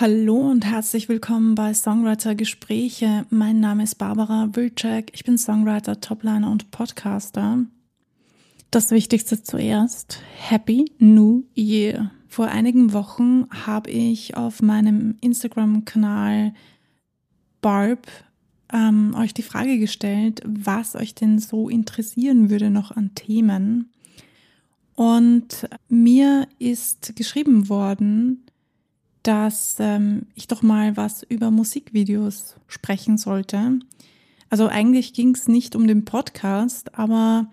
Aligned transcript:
Hallo 0.00 0.50
und 0.50 0.64
herzlich 0.64 1.10
willkommen 1.10 1.54
bei 1.54 1.74
Songwriter 1.74 2.34
Gespräche. 2.34 3.26
Mein 3.28 3.60
Name 3.60 3.82
ist 3.82 3.96
Barbara 3.96 4.48
Wilczek. 4.54 5.10
Ich 5.12 5.24
bin 5.24 5.36
Songwriter, 5.36 6.00
Topliner 6.00 6.50
und 6.50 6.70
Podcaster. 6.70 7.66
Das 8.70 8.92
Wichtigste 8.92 9.42
zuerst. 9.42 10.22
Happy 10.38 10.90
New 10.98 11.44
Year. 11.54 12.12
Vor 12.28 12.46
einigen 12.46 12.94
Wochen 12.94 13.44
habe 13.50 13.90
ich 13.90 14.38
auf 14.38 14.62
meinem 14.62 15.18
Instagram-Kanal 15.20 16.54
Barb 17.60 18.06
ähm, 18.72 19.14
euch 19.14 19.34
die 19.34 19.42
Frage 19.42 19.78
gestellt, 19.78 20.40
was 20.46 20.96
euch 20.96 21.14
denn 21.14 21.38
so 21.38 21.68
interessieren 21.68 22.48
würde 22.48 22.70
noch 22.70 22.90
an 22.90 23.14
Themen. 23.14 23.90
Und 24.94 25.68
mir 25.90 26.48
ist 26.58 27.14
geschrieben 27.16 27.68
worden, 27.68 28.46
dass 29.22 29.76
ähm, 29.78 30.26
ich 30.34 30.48
doch 30.48 30.62
mal 30.62 30.96
was 30.96 31.22
über 31.22 31.50
Musikvideos 31.50 32.56
sprechen 32.66 33.18
sollte. 33.18 33.78
Also 34.48 34.66
eigentlich 34.66 35.12
ging 35.12 35.34
es 35.34 35.46
nicht 35.46 35.76
um 35.76 35.86
den 35.86 36.04
Podcast, 36.04 36.98
aber 36.98 37.50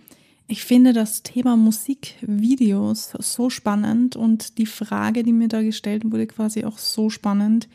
ich 0.47 0.63
finde 0.63 0.93
das 0.93 1.23
Thema 1.23 1.57
Musikvideos 1.57 3.11
so 3.19 3.49
spannend 3.49 4.15
und 4.15 4.57
die 4.57 4.65
Frage, 4.65 5.23
die 5.23 5.33
mir 5.33 5.49
da 5.49 5.61
gestellt 5.61 6.09
wurde, 6.09 6.25
quasi 6.25 6.63
auch 6.63 6.77
so 6.77 7.09
spannend, 7.09 7.67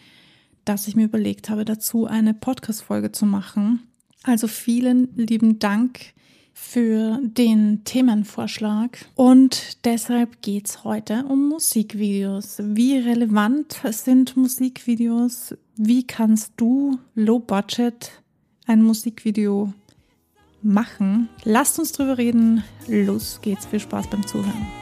dass 0.64 0.88
ich 0.88 0.96
mir 0.96 1.04
überlegt 1.04 1.50
habe, 1.50 1.64
dazu 1.64 2.06
eine 2.06 2.34
Podcast-Folge 2.34 3.12
zu 3.12 3.26
machen. 3.26 3.82
Also 4.22 4.46
vielen 4.48 5.14
lieben 5.16 5.58
Dank 5.58 6.14
für 6.52 7.18
den 7.22 7.84
Themenvorschlag. 7.84 9.04
Und 9.14 9.84
deshalb 9.84 10.42
geht 10.42 10.68
es 10.68 10.84
heute 10.84 11.24
um 11.28 11.48
Musikvideos. 11.48 12.58
Wie 12.60 12.98
relevant 12.98 13.80
sind 13.90 14.36
Musikvideos? 14.36 15.54
Wie 15.76 16.06
kannst 16.06 16.52
du 16.56 16.98
low 17.14 17.38
budget 17.38 18.12
ein 18.66 18.82
Musikvideo 18.82 19.72
machen? 20.62 21.28
Lasst 21.44 21.78
uns 21.78 21.92
drüber 21.92 22.18
reden. 22.18 22.62
Los 22.86 23.40
geht's. 23.42 23.66
Viel 23.66 23.80
Spaß 23.80 24.08
beim 24.08 24.26
Zuhören. 24.26 24.81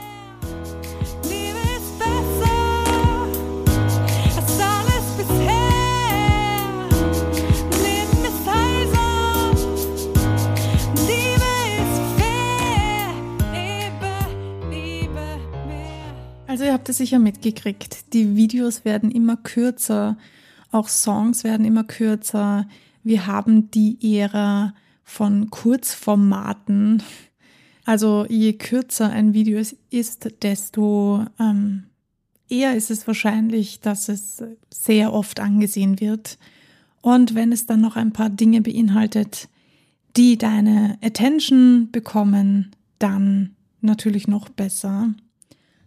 Ihr 16.70 16.74
habt 16.74 16.88
es 16.88 16.98
sicher 16.98 17.18
mitgekriegt. 17.18 18.12
Die 18.12 18.36
Videos 18.36 18.84
werden 18.84 19.10
immer 19.10 19.36
kürzer, 19.36 20.16
auch 20.70 20.86
Songs 20.86 21.42
werden 21.42 21.66
immer 21.66 21.82
kürzer. 21.82 22.68
Wir 23.02 23.26
haben 23.26 23.72
die 23.72 23.98
Ära 24.18 24.72
von 25.02 25.50
Kurzformaten. 25.50 27.02
Also 27.84 28.24
je 28.28 28.52
kürzer 28.52 29.10
ein 29.10 29.34
Video 29.34 29.60
ist, 29.90 30.28
desto 30.42 31.24
ähm, 31.40 31.86
eher 32.48 32.76
ist 32.76 32.92
es 32.92 33.04
wahrscheinlich, 33.08 33.80
dass 33.80 34.08
es 34.08 34.44
sehr 34.72 35.12
oft 35.12 35.40
angesehen 35.40 35.98
wird. 35.98 36.38
Und 37.02 37.34
wenn 37.34 37.50
es 37.50 37.66
dann 37.66 37.80
noch 37.80 37.96
ein 37.96 38.12
paar 38.12 38.30
Dinge 38.30 38.60
beinhaltet, 38.60 39.48
die 40.16 40.38
deine 40.38 40.98
Attention 41.02 41.88
bekommen, 41.90 42.76
dann 43.00 43.56
natürlich 43.80 44.28
noch 44.28 44.48
besser. 44.50 45.12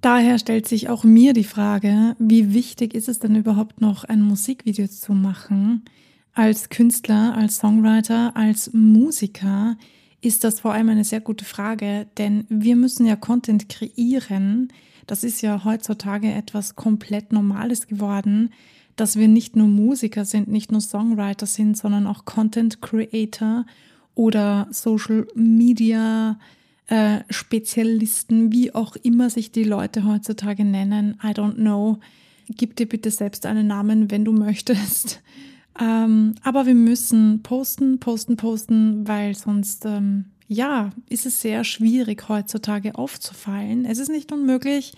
Daher 0.03 0.37
stellt 0.37 0.67
sich 0.67 0.89
auch 0.89 1.05
mir 1.05 1.31
die 1.31 1.45
Frage, 1.45 2.17
wie 2.19 2.53
wichtig 2.53 2.93
ist 2.93 3.07
es 3.07 3.19
denn 3.19 3.37
überhaupt 3.37 3.79
noch, 3.79 4.03
ein 4.03 4.21
Musikvideo 4.21 4.85
zu 4.87 5.13
machen? 5.13 5.85
Als 6.33 6.67
Künstler, 6.67 7.33
als 7.37 7.55
Songwriter, 7.55 8.35
als 8.35 8.73
Musiker 8.73 9.77
ist 10.19 10.43
das 10.43 10.59
vor 10.59 10.73
allem 10.73 10.89
eine 10.89 11.05
sehr 11.05 11.21
gute 11.21 11.45
Frage, 11.45 12.05
denn 12.17 12.45
wir 12.49 12.75
müssen 12.75 13.05
ja 13.05 13.15
Content 13.15 13.69
kreieren. 13.69 14.73
Das 15.07 15.23
ist 15.23 15.41
ja 15.41 15.63
heutzutage 15.63 16.33
etwas 16.33 16.75
komplett 16.75 17.31
Normales 17.31 17.87
geworden, 17.87 18.49
dass 18.97 19.15
wir 19.15 19.29
nicht 19.29 19.55
nur 19.55 19.67
Musiker 19.67 20.25
sind, 20.25 20.49
nicht 20.49 20.69
nur 20.69 20.81
Songwriter 20.81 21.45
sind, 21.45 21.77
sondern 21.77 22.07
auch 22.07 22.25
Content 22.25 22.81
Creator 22.81 23.65
oder 24.15 24.67
Social 24.69 25.27
Media 25.33 26.37
äh, 26.93 27.23
Spezialisten, 27.31 28.51
wie 28.51 28.75
auch 28.75 28.95
immer 28.97 29.31
sich 29.31 29.51
die 29.51 29.63
Leute 29.63 30.03
heutzutage 30.03 30.63
nennen. 30.63 31.17
I 31.23 31.29
don't 31.29 31.55
know. 31.55 31.97
Gib 32.49 32.75
dir 32.75 32.87
bitte 32.87 33.09
selbst 33.09 33.47
einen 33.47 33.65
Namen, 33.65 34.11
wenn 34.11 34.23
du 34.23 34.31
möchtest. 34.31 35.21
Ähm, 35.81 36.35
aber 36.43 36.67
wir 36.67 36.75
müssen 36.75 37.41
posten, 37.41 37.99
posten, 37.99 38.37
posten, 38.37 39.07
weil 39.07 39.33
sonst, 39.33 39.85
ähm, 39.85 40.25
ja, 40.47 40.91
ist 41.09 41.25
es 41.25 41.41
sehr 41.41 41.63
schwierig 41.63 42.29
heutzutage 42.29 42.93
aufzufallen. 42.93 43.83
Es 43.85 43.97
ist 43.97 44.09
nicht 44.09 44.31
unmöglich, 44.31 44.93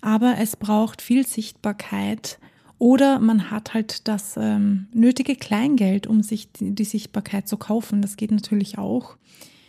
aber 0.00 0.38
es 0.40 0.56
braucht 0.56 1.02
viel 1.02 1.24
Sichtbarkeit. 1.24 2.40
Oder 2.78 3.20
man 3.20 3.52
hat 3.52 3.74
halt 3.74 4.08
das 4.08 4.36
ähm, 4.36 4.88
nötige 4.92 5.36
Kleingeld, 5.36 6.08
um 6.08 6.24
sich 6.24 6.50
die, 6.50 6.74
die 6.74 6.84
Sichtbarkeit 6.84 7.46
zu 7.46 7.56
kaufen. 7.56 8.02
Das 8.02 8.16
geht 8.16 8.32
natürlich 8.32 8.76
auch. 8.76 9.16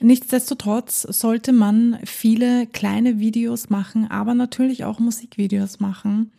Nichtsdestotrotz 0.02 1.02
sollte 1.02 1.52
man 1.52 2.00
viele 2.06 2.68
kleine 2.68 3.20
Videos 3.20 3.70
machen, 3.70 4.10
aber 4.10 4.34
natürlich 4.34 4.86
auch 4.86 5.00
Musikvideos 5.00 5.80
machen. 5.80 6.32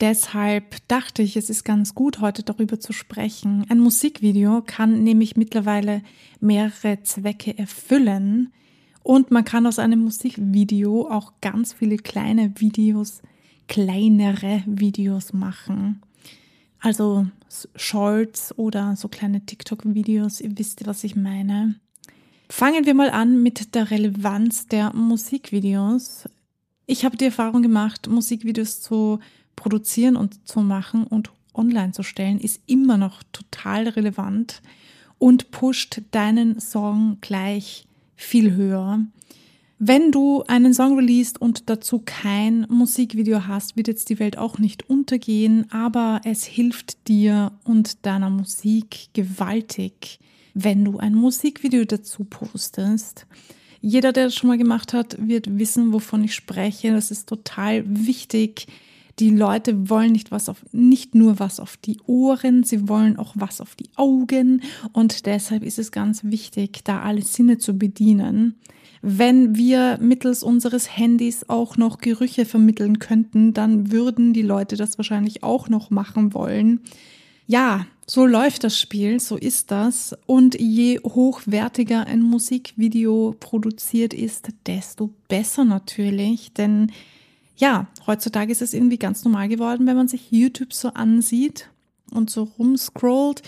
Deshalb 0.00 0.76
dachte 0.88 1.22
ich, 1.22 1.36
es 1.36 1.50
ist 1.50 1.64
ganz 1.64 1.94
gut, 1.94 2.20
heute 2.20 2.42
darüber 2.42 2.80
zu 2.80 2.92
sprechen. 2.92 3.66
Ein 3.68 3.80
Musikvideo 3.80 4.62
kann 4.64 5.02
nämlich 5.02 5.36
mittlerweile 5.36 6.02
mehrere 6.40 7.02
Zwecke 7.02 7.58
erfüllen 7.58 8.50
und 9.02 9.30
man 9.30 9.44
kann 9.44 9.66
aus 9.66 9.78
einem 9.78 10.00
Musikvideo 10.00 11.08
auch 11.10 11.32
ganz 11.40 11.72
viele 11.72 11.96
kleine 11.96 12.52
Videos, 12.56 13.22
kleinere 13.68 14.62
Videos 14.66 15.32
machen. 15.32 16.00
Also 16.78 17.26
Shorts 17.76 18.56
oder 18.56 18.96
so 18.96 19.08
kleine 19.08 19.44
TikTok-Videos, 19.44 20.40
ihr 20.40 20.56
wisst, 20.56 20.86
was 20.86 21.04
ich 21.04 21.14
meine. 21.14 21.74
Fangen 22.50 22.84
wir 22.84 22.94
mal 22.94 23.10
an 23.10 23.40
mit 23.44 23.76
der 23.76 23.92
Relevanz 23.92 24.66
der 24.66 24.92
Musikvideos. 24.92 26.28
Ich 26.84 27.04
habe 27.04 27.16
die 27.16 27.26
Erfahrung 27.26 27.62
gemacht, 27.62 28.08
Musikvideos 28.08 28.80
zu 28.80 29.20
produzieren 29.54 30.16
und 30.16 30.48
zu 30.48 30.60
machen 30.60 31.04
und 31.04 31.30
online 31.54 31.92
zu 31.92 32.02
stellen, 32.02 32.40
ist 32.40 32.60
immer 32.66 32.96
noch 32.96 33.22
total 33.30 33.86
relevant 33.88 34.62
und 35.18 35.52
pusht 35.52 36.02
deinen 36.10 36.58
Song 36.58 37.18
gleich 37.20 37.86
viel 38.16 38.52
höher. 38.52 39.06
Wenn 39.78 40.10
du 40.10 40.42
einen 40.48 40.74
Song 40.74 40.96
releast 40.96 41.40
und 41.40 41.70
dazu 41.70 42.02
kein 42.04 42.66
Musikvideo 42.68 43.46
hast, 43.46 43.76
wird 43.76 43.86
jetzt 43.86 44.10
die 44.10 44.18
Welt 44.18 44.36
auch 44.36 44.58
nicht 44.58 44.90
untergehen, 44.90 45.70
aber 45.70 46.20
es 46.24 46.44
hilft 46.44 47.06
dir 47.06 47.52
und 47.62 48.04
deiner 48.04 48.28
Musik 48.28 49.10
gewaltig 49.12 50.18
wenn 50.54 50.84
du 50.84 50.98
ein 50.98 51.14
Musikvideo 51.14 51.84
dazu 51.84 52.24
postest. 52.24 53.26
Jeder, 53.80 54.12
der 54.12 54.24
das 54.24 54.34
schon 54.34 54.48
mal 54.48 54.58
gemacht 54.58 54.92
hat, 54.92 55.16
wird 55.26 55.58
wissen, 55.58 55.92
wovon 55.92 56.24
ich 56.24 56.34
spreche. 56.34 56.92
Das 56.92 57.10
ist 57.10 57.28
total 57.28 57.84
wichtig. 57.86 58.66
Die 59.18 59.30
Leute 59.30 59.90
wollen 59.90 60.12
nicht 60.12 60.30
was 60.30 60.48
auf, 60.48 60.64
nicht 60.72 61.14
nur 61.14 61.38
was 61.38 61.60
auf 61.60 61.76
die 61.76 61.98
Ohren, 62.06 62.62
sie 62.62 62.88
wollen 62.88 63.18
auch 63.18 63.34
was 63.36 63.60
auf 63.60 63.74
die 63.74 63.90
Augen. 63.96 64.62
Und 64.92 65.26
deshalb 65.26 65.62
ist 65.62 65.78
es 65.78 65.92
ganz 65.92 66.24
wichtig, 66.24 66.84
da 66.84 67.02
alle 67.02 67.22
Sinne 67.22 67.58
zu 67.58 67.76
bedienen. 67.76 68.54
Wenn 69.02 69.56
wir 69.56 69.98
mittels 70.00 70.42
unseres 70.42 70.96
Handys 70.96 71.48
auch 71.48 71.76
noch 71.76 71.98
Gerüche 71.98 72.44
vermitteln 72.44 72.98
könnten, 72.98 73.54
dann 73.54 73.92
würden 73.92 74.32
die 74.32 74.42
Leute 74.42 74.76
das 74.76 74.98
wahrscheinlich 74.98 75.42
auch 75.42 75.68
noch 75.68 75.90
machen 75.90 76.34
wollen. 76.34 76.80
Ja, 77.46 77.86
so 78.10 78.26
läuft 78.26 78.64
das 78.64 78.76
Spiel, 78.76 79.20
so 79.20 79.36
ist 79.36 79.70
das. 79.70 80.16
Und 80.26 80.60
je 80.60 80.98
hochwertiger 80.98 82.08
ein 82.08 82.22
Musikvideo 82.22 83.36
produziert 83.38 84.12
ist, 84.14 84.48
desto 84.66 85.10
besser 85.28 85.64
natürlich. 85.64 86.52
Denn 86.52 86.90
ja, 87.56 87.86
heutzutage 88.08 88.50
ist 88.50 88.62
es 88.62 88.74
irgendwie 88.74 88.98
ganz 88.98 89.22
normal 89.22 89.46
geworden, 89.46 89.86
wenn 89.86 89.96
man 89.96 90.08
sich 90.08 90.32
YouTube 90.32 90.72
so 90.72 90.88
ansieht 90.88 91.70
und 92.10 92.30
so 92.30 92.48
rumscrollt, 92.58 93.42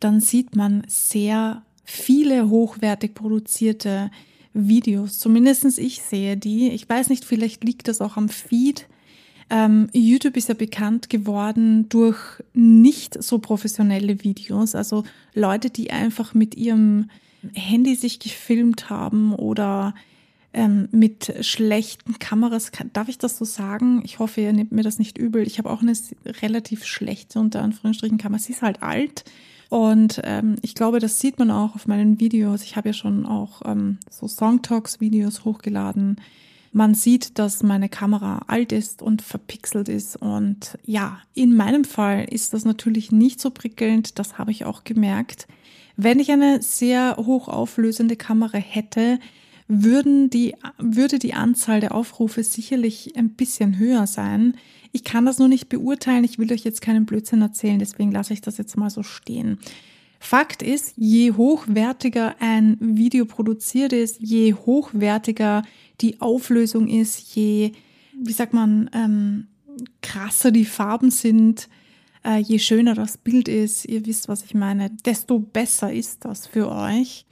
dann 0.00 0.18
sieht 0.18 0.56
man 0.56 0.82
sehr 0.88 1.62
viele 1.84 2.50
hochwertig 2.50 3.14
produzierte 3.14 4.10
Videos. 4.52 5.20
Zumindestens 5.20 5.78
ich 5.78 6.02
sehe 6.02 6.36
die. 6.36 6.70
Ich 6.70 6.88
weiß 6.88 7.08
nicht, 7.08 7.24
vielleicht 7.24 7.62
liegt 7.62 7.86
das 7.86 8.00
auch 8.00 8.16
am 8.16 8.28
Feed 8.28 8.88
ähm, 9.50 9.88
YouTube 9.92 10.36
ist 10.36 10.48
ja 10.48 10.54
bekannt 10.54 11.08
geworden 11.08 11.88
durch 11.88 12.18
nicht 12.52 13.22
so 13.22 13.38
professionelle 13.38 14.22
Videos, 14.22 14.74
also 14.74 15.04
Leute, 15.34 15.70
die 15.70 15.90
einfach 15.90 16.34
mit 16.34 16.54
ihrem 16.56 17.10
Handy 17.54 17.94
sich 17.94 18.18
gefilmt 18.18 18.90
haben 18.90 19.32
oder 19.34 19.94
ähm, 20.52 20.88
mit 20.90 21.34
schlechten 21.40 22.18
Kameras, 22.18 22.72
darf 22.92 23.08
ich 23.08 23.18
das 23.18 23.38
so 23.38 23.44
sagen? 23.44 24.02
Ich 24.04 24.18
hoffe, 24.18 24.40
ihr 24.40 24.52
nehmt 24.52 24.72
mir 24.72 24.82
das 24.82 24.98
nicht 24.98 25.18
übel. 25.18 25.46
Ich 25.46 25.58
habe 25.58 25.70
auch 25.70 25.82
eine 25.82 25.92
relativ 26.42 26.84
schlechte, 26.84 27.38
unter 27.38 27.62
Anführungsstrichen, 27.62 28.18
Kamera. 28.18 28.40
Sie 28.40 28.52
ist 28.52 28.62
halt 28.62 28.82
alt. 28.82 29.24
Und 29.68 30.20
ähm, 30.24 30.56
ich 30.62 30.74
glaube, 30.74 30.98
das 30.98 31.20
sieht 31.20 31.38
man 31.38 31.50
auch 31.50 31.74
auf 31.74 31.86
meinen 31.86 32.18
Videos. 32.20 32.62
Ich 32.62 32.76
habe 32.76 32.88
ja 32.88 32.92
schon 32.94 33.26
auch 33.26 33.62
ähm, 33.66 33.98
so 34.10 34.26
Songtalks-Videos 34.26 35.44
hochgeladen. 35.44 36.16
Man 36.72 36.94
sieht, 36.94 37.38
dass 37.38 37.62
meine 37.62 37.88
Kamera 37.88 38.42
alt 38.46 38.72
ist 38.72 39.02
und 39.02 39.22
verpixelt 39.22 39.88
ist. 39.88 40.16
Und 40.16 40.78
ja, 40.84 41.20
in 41.34 41.56
meinem 41.56 41.84
Fall 41.84 42.26
ist 42.30 42.52
das 42.52 42.64
natürlich 42.64 43.10
nicht 43.10 43.40
so 43.40 43.50
prickelnd. 43.50 44.18
Das 44.18 44.38
habe 44.38 44.50
ich 44.50 44.64
auch 44.64 44.84
gemerkt. 44.84 45.46
Wenn 45.96 46.20
ich 46.20 46.30
eine 46.30 46.62
sehr 46.62 47.16
hochauflösende 47.16 48.16
Kamera 48.16 48.58
hätte, 48.58 49.18
würden 49.66 50.30
die, 50.30 50.54
würde 50.78 51.18
die 51.18 51.34
Anzahl 51.34 51.80
der 51.80 51.94
Aufrufe 51.94 52.42
sicherlich 52.42 53.16
ein 53.16 53.30
bisschen 53.30 53.78
höher 53.78 54.06
sein. 54.06 54.54
Ich 54.92 55.04
kann 55.04 55.26
das 55.26 55.38
nur 55.38 55.48
nicht 55.48 55.68
beurteilen. 55.68 56.24
Ich 56.24 56.38
will 56.38 56.52
euch 56.52 56.64
jetzt 56.64 56.80
keinen 56.80 57.04
Blödsinn 57.04 57.42
erzählen, 57.42 57.78
deswegen 57.78 58.10
lasse 58.10 58.32
ich 58.32 58.40
das 58.40 58.56
jetzt 58.56 58.76
mal 58.76 58.90
so 58.90 59.02
stehen. 59.02 59.58
Fakt 60.18 60.62
ist, 60.62 60.94
je 60.96 61.32
hochwertiger 61.32 62.36
ein 62.40 62.76
Video 62.80 63.24
produziert 63.24 63.92
ist, 63.92 64.20
je 64.20 64.54
hochwertiger 64.54 65.62
die 66.00 66.20
Auflösung 66.20 66.88
ist, 66.88 67.34
je, 67.34 67.72
wie 68.20 68.32
sagt 68.32 68.52
man, 68.52 68.90
ähm, 68.92 69.46
krasser 70.02 70.50
die 70.50 70.64
Farben 70.64 71.10
sind, 71.10 71.68
äh, 72.24 72.38
je 72.38 72.58
schöner 72.58 72.94
das 72.94 73.16
Bild 73.16 73.48
ist, 73.48 73.84
ihr 73.84 74.04
wisst, 74.06 74.28
was 74.28 74.42
ich 74.42 74.54
meine, 74.54 74.90
desto 75.06 75.38
besser 75.38 75.92
ist 75.92 76.24
das 76.24 76.46
für 76.46 76.68
euch. 76.70 77.24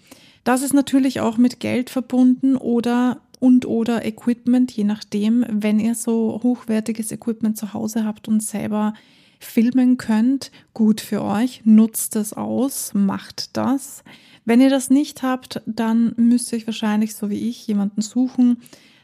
Das 0.45 0.63
ist 0.63 0.75
natürlich 0.75 1.21
auch 1.21 1.39
mit 1.39 1.59
Geld 1.59 1.91
verbunden 1.91 2.57
oder 2.57 3.21
und 3.41 3.67
oder 3.67 4.05
Equipment, 4.05 4.73
je 4.73 4.85
nachdem, 4.85 5.45
wenn 5.49 5.79
ihr 5.81 5.95
so 5.95 6.41
hochwertiges 6.43 7.13
Equipment 7.13 7.59
zu 7.59 7.75
Hause 7.75 8.05
habt 8.05 8.29
und 8.29 8.43
selber 8.43 8.95
filmen 9.39 9.97
könnt, 9.97 10.51
gut 10.75 11.01
für 11.01 11.23
euch, 11.23 11.63
nutzt 11.65 12.17
es 12.17 12.33
aus, 12.33 12.93
macht 12.95 13.57
das. 13.57 14.03
Wenn 14.45 14.61
ihr 14.61 14.71
das 14.71 14.91
nicht 14.91 15.23
habt, 15.23 15.61
dann 15.67 16.15
müsst 16.17 16.53
ihr 16.53 16.59
euch 16.59 16.67
wahrscheinlich, 16.67 17.15
so 17.15 17.31
wie 17.31 17.49
ich, 17.49 17.67
jemanden 17.67 18.03
suchen, 18.03 18.59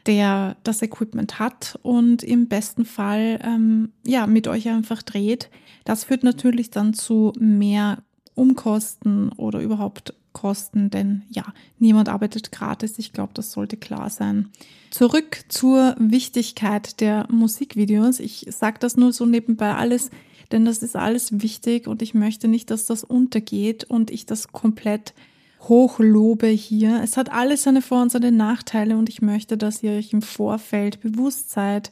der 0.05 0.57
das 0.63 0.81
Equipment 0.81 1.39
hat 1.39 1.79
und 1.81 2.23
im 2.23 2.47
besten 2.47 2.85
Fall 2.85 3.39
ähm, 3.43 3.91
ja 4.05 4.27
mit 4.27 4.47
euch 4.47 4.69
einfach 4.69 5.01
dreht. 5.01 5.49
Das 5.85 6.05
führt 6.05 6.23
natürlich 6.23 6.71
dann 6.71 6.93
zu 6.93 7.33
mehr 7.39 8.03
Umkosten 8.35 9.29
oder 9.33 9.59
überhaupt 9.59 10.13
Kosten, 10.33 10.89
denn 10.89 11.23
ja, 11.29 11.45
niemand 11.79 12.09
arbeitet 12.09 12.51
gratis. 12.51 12.99
Ich 12.99 13.13
glaube, 13.13 13.31
das 13.33 13.51
sollte 13.51 13.77
klar 13.77 14.09
sein. 14.09 14.49
Zurück 14.91 15.45
zur 15.47 15.95
Wichtigkeit 15.97 16.99
der 16.99 17.27
Musikvideos. 17.31 18.19
Ich 18.19 18.47
sage 18.49 18.77
das 18.79 18.97
nur 18.97 19.13
so 19.13 19.25
nebenbei 19.25 19.73
alles, 19.73 20.09
denn 20.51 20.65
das 20.65 20.83
ist 20.83 20.95
alles 20.95 21.41
wichtig 21.41 21.87
und 21.87 22.01
ich 22.01 22.13
möchte 22.13 22.47
nicht, 22.47 22.69
dass 22.69 22.85
das 22.85 23.03
untergeht 23.03 23.85
und 23.85 24.11
ich 24.11 24.25
das 24.25 24.49
komplett 24.49 25.13
hochlobe 25.61 26.47
hier. 26.47 27.01
Es 27.03 27.17
hat 27.17 27.31
alles 27.31 27.63
seine 27.63 27.81
Vor- 27.81 28.01
und 28.01 28.11
seine 28.11 28.31
Nachteile 28.31 28.97
und 28.97 29.09
ich 29.09 29.21
möchte, 29.21 29.57
dass 29.57 29.81
ihr 29.81 29.93
euch 29.93 30.13
im 30.13 30.21
Vorfeld 30.21 31.01
bewusst 31.01 31.51
seid, 31.51 31.89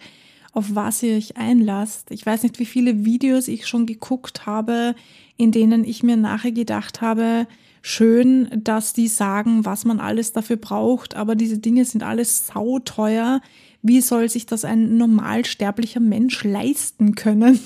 auf 0.53 0.75
was 0.75 1.01
ihr 1.01 1.15
euch 1.15 1.37
einlasst. 1.37 2.11
Ich 2.11 2.25
weiß 2.25 2.43
nicht, 2.43 2.59
wie 2.59 2.65
viele 2.65 3.05
Videos 3.05 3.47
ich 3.47 3.67
schon 3.67 3.85
geguckt 3.85 4.45
habe, 4.45 4.95
in 5.37 5.51
denen 5.51 5.85
ich 5.85 6.03
mir 6.03 6.17
nachher 6.17 6.51
gedacht 6.51 7.01
habe, 7.01 7.47
schön, 7.81 8.49
dass 8.55 8.93
die 8.93 9.07
sagen, 9.07 9.65
was 9.65 9.85
man 9.85 9.99
alles 9.99 10.33
dafür 10.33 10.57
braucht, 10.57 11.15
aber 11.15 11.35
diese 11.35 11.57
Dinge 11.57 11.85
sind 11.85 12.03
alles 12.03 12.47
sauteuer. 12.47 13.41
Wie 13.81 14.01
soll 14.01 14.29
sich 14.29 14.45
das 14.45 14.63
ein 14.63 14.97
normalsterblicher 14.97 15.99
Mensch 15.99 16.43
leisten 16.43 17.15
können? 17.15 17.59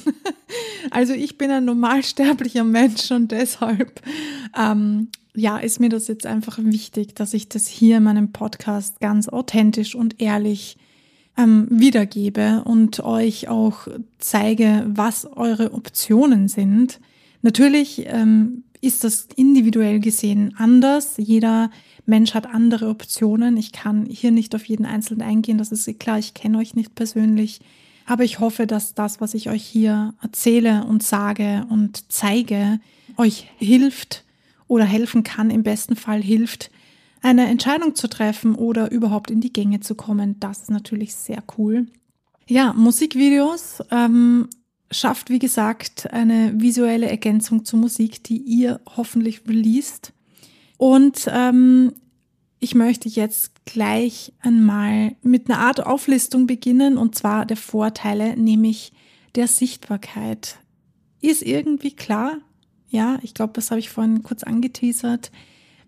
also 0.91 1.13
ich 1.13 1.37
bin 1.37 1.51
ein 1.51 1.65
normalsterblicher 1.65 2.63
Mensch 2.63 3.11
und 3.11 3.31
deshalb 3.31 4.01
ähm, 4.57 5.09
ja, 5.35 5.57
ist 5.57 5.79
mir 5.79 5.89
das 5.89 6.07
jetzt 6.07 6.25
einfach 6.25 6.57
wichtig, 6.61 7.15
dass 7.15 7.33
ich 7.33 7.49
das 7.49 7.67
hier 7.67 7.97
in 7.97 8.03
meinem 8.03 8.31
Podcast 8.31 8.99
ganz 9.01 9.27
authentisch 9.27 9.95
und 9.95 10.21
ehrlich 10.21 10.77
ähm, 11.37 11.67
wiedergebe 11.69 12.63
und 12.63 13.01
euch 13.01 13.49
auch 13.49 13.87
zeige, 14.17 14.85
was 14.87 15.25
eure 15.25 15.73
Optionen 15.73 16.47
sind. 16.47 16.99
Natürlich 17.41 18.05
ähm, 18.07 18.63
ist 18.85 19.03
das 19.03 19.27
individuell 19.35 19.99
gesehen 19.99 20.53
anders. 20.57 21.15
Jeder 21.17 21.71
Mensch 22.05 22.33
hat 22.33 22.47
andere 22.47 22.89
Optionen. 22.89 23.57
Ich 23.57 23.71
kann 23.71 24.05
hier 24.05 24.31
nicht 24.31 24.53
auf 24.55 24.65
jeden 24.65 24.85
Einzelnen 24.85 25.21
eingehen, 25.21 25.57
das 25.57 25.71
ist 25.71 25.99
klar, 25.99 26.19
ich 26.19 26.33
kenne 26.33 26.57
euch 26.57 26.75
nicht 26.75 26.95
persönlich. 26.95 27.59
Aber 28.05 28.23
ich 28.23 28.39
hoffe, 28.39 28.67
dass 28.67 28.93
das, 28.93 29.19
was 29.19 29.33
ich 29.33 29.49
euch 29.49 29.63
hier 29.63 30.13
erzähle 30.21 30.85
und 30.85 31.01
sage 31.01 31.65
und 31.69 32.11
zeige, 32.11 32.79
euch 33.17 33.49
hilft 33.57 34.23
oder 34.67 34.85
helfen 34.85 35.23
kann, 35.23 35.49
im 35.49 35.63
besten 35.63 35.95
Fall 35.95 36.21
hilft, 36.21 36.69
eine 37.21 37.47
Entscheidung 37.47 37.95
zu 37.95 38.07
treffen 38.07 38.53
oder 38.53 38.91
überhaupt 38.91 39.31
in 39.31 39.41
die 39.41 39.51
Gänge 39.51 39.79
zu 39.79 39.95
kommen. 39.95 40.39
Das 40.39 40.63
ist 40.63 40.69
natürlich 40.69 41.15
sehr 41.15 41.43
cool. 41.57 41.87
Ja, 42.47 42.73
Musikvideos 42.73 43.79
ähm, 43.89 44.47
schafft, 44.91 45.29
wie 45.29 45.39
gesagt, 45.39 46.11
eine 46.13 46.53
visuelle 46.59 47.09
Ergänzung 47.09 47.65
zur 47.65 47.79
Musik, 47.79 48.23
die 48.23 48.37
ihr 48.37 48.81
hoffentlich 48.95 49.41
released. 49.47 50.13
Und 50.77 51.27
ähm, 51.31 51.93
ich 52.59 52.75
möchte 52.75 53.09
jetzt 53.09 53.65
gleich 53.65 54.33
einmal 54.39 55.15
mit 55.21 55.49
einer 55.49 55.59
Art 55.59 55.85
Auflistung 55.85 56.47
beginnen, 56.47 56.97
und 56.97 57.15
zwar 57.15 57.45
der 57.45 57.57
Vorteile, 57.57 58.37
nämlich 58.37 58.93
der 59.35 59.47
Sichtbarkeit. 59.47 60.57
Ist 61.21 61.41
irgendwie 61.41 61.95
klar? 61.95 62.37
Ja, 62.87 63.19
ich 63.21 63.33
glaube, 63.33 63.53
das 63.53 63.71
habe 63.71 63.79
ich 63.79 63.89
vorhin 63.89 64.23
kurz 64.23 64.43
angeteasert. 64.43 65.31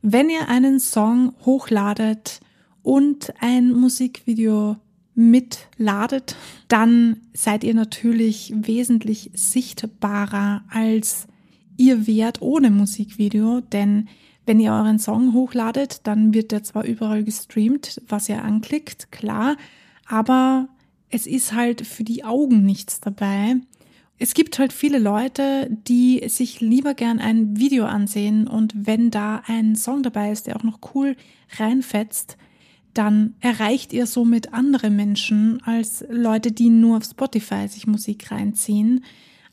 Wenn 0.02 0.30
ihr 0.30 0.50
einen 0.50 0.80
Song 0.80 1.34
hochladet 1.46 2.40
und 2.82 3.34
ein 3.40 3.72
Musikvideo 3.72 4.78
mitladet, 5.18 6.36
dann 6.68 7.18
seid 7.34 7.64
ihr 7.64 7.74
natürlich 7.74 8.54
wesentlich 8.56 9.32
sichtbarer 9.34 10.64
als 10.70 11.28
ihr 11.76 12.06
Wert 12.06 12.42
ohne 12.42 12.70
Musikvideo, 12.70 13.62
denn 13.62 14.08
wenn 14.46 14.60
ihr 14.60 14.72
euren 14.72 15.00
Song 15.00 15.34
hochladet, 15.34 16.02
dann 16.08 16.34
wird 16.34 16.52
der 16.52 16.64
zwar 16.64 16.86
überall 16.86 17.24
gestreamt, 17.24 18.02
was 18.08 18.30
ihr 18.30 18.44
anklickt, 18.44 19.12
klar, 19.12 19.58
aber 20.06 20.70
es 21.10 21.26
ist 21.26 21.54
halt 21.54 21.86
für 21.86 22.04
die 22.04 22.24
Augen 22.24 22.64
nichts 22.64 23.00
dabei. 23.00 23.56
Es 24.20 24.34
gibt 24.34 24.60
halt 24.60 24.72
viele 24.72 25.00
Leute, 25.00 25.68
die 25.88 26.24
sich 26.30 26.62
lieber 26.62 26.94
gern 26.94 27.20
ein 27.20 27.58
Video 27.58 27.86
ansehen 27.86 28.48
und 28.48 28.74
wenn 28.76 29.12
da 29.12 29.44
ein 29.48 29.76
Song 29.76 30.04
dabei 30.04 30.32
ist, 30.32 30.48
der 30.48 30.58
auch 30.58 30.64
noch 30.64 30.80
cool 30.94 31.16
reinfetzt, 31.58 32.38
dann 32.98 33.36
erreicht 33.40 33.94
ihr 33.94 34.08
somit 34.08 34.54
andere 34.54 34.90
Menschen 34.90 35.62
als 35.64 36.04
Leute, 36.10 36.52
die 36.52 36.70
nur 36.70 36.98
auf 36.98 37.04
Spotify 37.04 37.68
sich 37.68 37.88
Musik 37.88 38.32
reinziehen. 38.32 39.04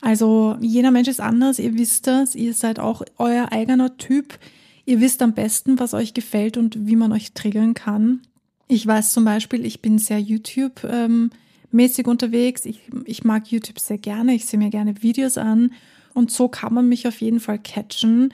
Also 0.01 0.57
jeder 0.61 0.91
Mensch 0.91 1.07
ist 1.07 1.21
anders, 1.21 1.59
ihr 1.59 1.77
wisst 1.77 2.07
das, 2.07 2.35
ihr 2.35 2.53
seid 2.53 2.79
auch 2.79 3.03
euer 3.17 3.51
eigener 3.51 3.97
Typ. 3.97 4.39
Ihr 4.85 5.01
wisst 5.01 5.21
am 5.21 5.33
besten, 5.33 5.79
was 5.79 5.93
euch 5.93 6.13
gefällt 6.13 6.57
und 6.57 6.87
wie 6.87 6.95
man 6.95 7.11
euch 7.11 7.33
triggern 7.33 7.73
kann. 7.73 8.21
Ich 8.67 8.85
weiß 8.85 9.13
zum 9.13 9.25
Beispiel, 9.25 9.65
ich 9.65 9.81
bin 9.81 9.97
sehr 9.97 10.19
YouTube-mäßig 10.19 12.07
unterwegs. 12.07 12.65
Ich, 12.65 12.81
ich 13.05 13.23
mag 13.23 13.47
YouTube 13.47 13.79
sehr 13.79 13.97
gerne, 13.97 14.35
ich 14.35 14.45
sehe 14.45 14.59
mir 14.59 14.69
gerne 14.69 15.01
Videos 15.01 15.37
an 15.37 15.71
und 16.13 16.31
so 16.31 16.47
kann 16.47 16.73
man 16.73 16.87
mich 16.87 17.07
auf 17.07 17.19
jeden 17.21 17.39
Fall 17.39 17.59
catchen. 17.59 18.33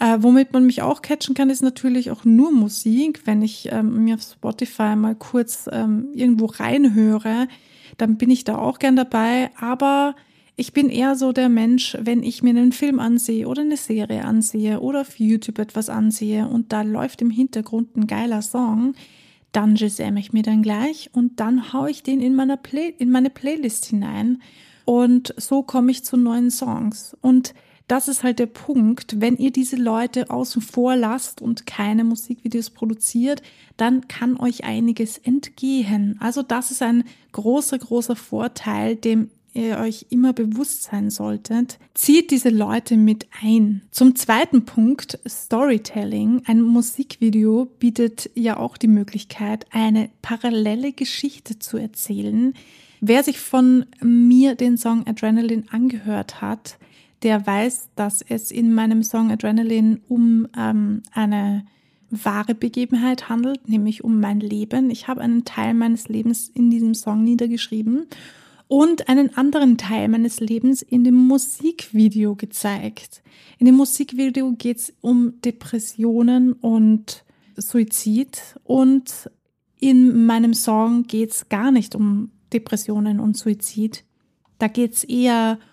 Äh, 0.00 0.22
womit 0.22 0.54
man 0.54 0.64
mich 0.64 0.80
auch 0.80 1.02
catchen 1.02 1.34
kann, 1.34 1.50
ist 1.50 1.62
natürlich 1.62 2.10
auch 2.10 2.24
nur 2.24 2.50
Musik. 2.50 3.22
Wenn 3.26 3.42
ich 3.42 3.68
ähm, 3.70 4.04
mir 4.04 4.14
auf 4.14 4.22
Spotify 4.22 4.96
mal 4.96 5.14
kurz 5.14 5.68
ähm, 5.70 6.08
irgendwo 6.14 6.46
reinhöre, 6.46 7.48
dann 7.98 8.16
bin 8.16 8.30
ich 8.30 8.44
da 8.44 8.56
auch 8.56 8.78
gern 8.78 8.96
dabei. 8.96 9.50
Aber 9.60 10.16
ich 10.56 10.72
bin 10.72 10.88
eher 10.88 11.16
so 11.16 11.32
der 11.32 11.50
Mensch, 11.50 11.98
wenn 12.00 12.22
ich 12.22 12.42
mir 12.42 12.50
einen 12.50 12.72
Film 12.72 12.98
ansehe 12.98 13.46
oder 13.46 13.60
eine 13.60 13.76
Serie 13.76 14.24
ansehe 14.24 14.80
oder 14.80 15.02
auf 15.02 15.20
YouTube 15.20 15.58
etwas 15.58 15.90
ansehe 15.90 16.48
und 16.48 16.72
da 16.72 16.80
läuft 16.80 17.20
im 17.20 17.30
Hintergrund 17.30 17.94
ein 17.96 18.06
geiler 18.06 18.40
Song, 18.40 18.94
dann 19.52 19.74
gsm 19.74 20.16
ich 20.16 20.32
mir 20.32 20.42
dann 20.42 20.62
gleich 20.62 21.10
und 21.12 21.40
dann 21.40 21.74
haue 21.74 21.90
ich 21.90 22.02
den 22.02 22.22
in, 22.22 22.34
meiner 22.34 22.56
Play 22.56 22.94
in 22.96 23.10
meine 23.10 23.30
Playlist 23.30 23.84
hinein. 23.84 24.40
Und 24.86 25.34
so 25.36 25.62
komme 25.62 25.90
ich 25.90 26.04
zu 26.04 26.16
neuen 26.16 26.50
Songs. 26.50 27.14
Und 27.20 27.52
das 27.90 28.06
ist 28.06 28.22
halt 28.22 28.38
der 28.38 28.46
Punkt. 28.46 29.20
Wenn 29.20 29.36
ihr 29.36 29.50
diese 29.50 29.76
Leute 29.76 30.30
außen 30.30 30.62
vor 30.62 30.94
lasst 30.94 31.42
und 31.42 31.66
keine 31.66 32.04
Musikvideos 32.04 32.70
produziert, 32.70 33.42
dann 33.76 34.06
kann 34.06 34.36
euch 34.38 34.64
einiges 34.64 35.18
entgehen. 35.18 36.16
Also 36.20 36.42
das 36.42 36.70
ist 36.70 36.82
ein 36.82 37.04
großer, 37.32 37.78
großer 37.78 38.14
Vorteil, 38.14 38.94
dem 38.94 39.30
ihr 39.52 39.78
euch 39.78 40.06
immer 40.10 40.32
bewusst 40.32 40.84
sein 40.84 41.10
solltet, 41.10 41.80
zieht 41.94 42.30
diese 42.30 42.50
Leute 42.50 42.96
mit 42.96 43.26
ein. 43.42 43.82
Zum 43.90 44.14
zweiten 44.14 44.64
Punkt, 44.64 45.18
Storytelling. 45.28 46.42
Ein 46.46 46.62
Musikvideo 46.62 47.66
bietet 47.80 48.30
ja 48.34 48.56
auch 48.58 48.76
die 48.76 48.86
Möglichkeit, 48.86 49.66
eine 49.70 50.10
parallele 50.22 50.92
Geschichte 50.92 51.58
zu 51.58 51.76
erzählen. 51.78 52.54
Wer 53.00 53.24
sich 53.24 53.40
von 53.40 53.86
mir 54.00 54.54
den 54.54 54.76
Song 54.76 55.06
Adrenaline 55.08 55.64
angehört 55.70 56.40
hat, 56.40 56.78
der 57.22 57.46
weiß, 57.46 57.90
dass 57.96 58.22
es 58.22 58.50
in 58.50 58.74
meinem 58.74 59.02
Song 59.02 59.30
Adrenaline 59.30 60.00
um 60.08 60.48
ähm, 60.56 61.02
eine 61.12 61.64
wahre 62.10 62.54
Begebenheit 62.54 63.28
handelt, 63.28 63.68
nämlich 63.68 64.02
um 64.02 64.20
mein 64.20 64.40
Leben. 64.40 64.90
Ich 64.90 65.06
habe 65.06 65.20
einen 65.20 65.44
Teil 65.44 65.74
meines 65.74 66.08
Lebens 66.08 66.48
in 66.48 66.70
diesem 66.70 66.94
Song 66.94 67.22
niedergeschrieben 67.22 68.06
und 68.68 69.08
einen 69.08 69.36
anderen 69.36 69.78
Teil 69.78 70.08
meines 70.08 70.40
Lebens 70.40 70.82
in 70.82 71.04
dem 71.04 71.14
Musikvideo 71.14 72.34
gezeigt. 72.34 73.22
In 73.58 73.66
dem 73.66 73.76
Musikvideo 73.76 74.52
geht 74.52 74.78
es 74.78 74.92
um 75.00 75.40
Depressionen 75.42 76.52
und 76.54 77.24
Suizid 77.56 78.40
und 78.64 79.30
in 79.78 80.26
meinem 80.26 80.54
Song 80.54 81.04
geht 81.04 81.30
es 81.30 81.48
gar 81.48 81.70
nicht 81.70 81.94
um 81.94 82.30
Depressionen 82.52 83.20
und 83.20 83.36
Suizid. 83.36 84.04
Da 84.58 84.68
geht 84.68 84.94
es 84.94 85.04
eher 85.04 85.54
um 85.54 85.69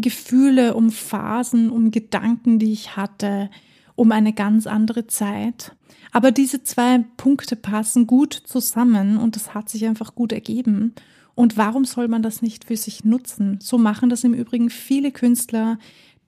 Gefühle, 0.00 0.74
um 0.74 0.90
Phasen, 0.90 1.70
um 1.70 1.90
Gedanken, 1.90 2.58
die 2.58 2.72
ich 2.72 2.96
hatte, 2.96 3.50
um 3.96 4.12
eine 4.12 4.32
ganz 4.32 4.66
andere 4.66 5.06
Zeit. 5.06 5.74
Aber 6.12 6.32
diese 6.32 6.62
zwei 6.62 7.04
Punkte 7.16 7.56
passen 7.56 8.06
gut 8.06 8.32
zusammen 8.32 9.18
und 9.18 9.36
das 9.36 9.54
hat 9.54 9.68
sich 9.68 9.86
einfach 9.86 10.14
gut 10.14 10.32
ergeben. 10.32 10.94
Und 11.34 11.56
warum 11.56 11.84
soll 11.84 12.08
man 12.08 12.22
das 12.22 12.42
nicht 12.42 12.64
für 12.64 12.76
sich 12.76 13.04
nutzen? 13.04 13.58
So 13.60 13.78
machen 13.78 14.10
das 14.10 14.24
im 14.24 14.34
Übrigen 14.34 14.70
viele 14.70 15.12
Künstler. 15.12 15.78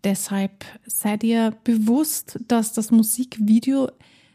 Deshalb 0.05 0.65
seid 0.87 1.23
ihr 1.23 1.55
bewusst, 1.65 2.39
dass 2.49 2.73
das 2.73 2.91
Musikvideo 2.91 3.91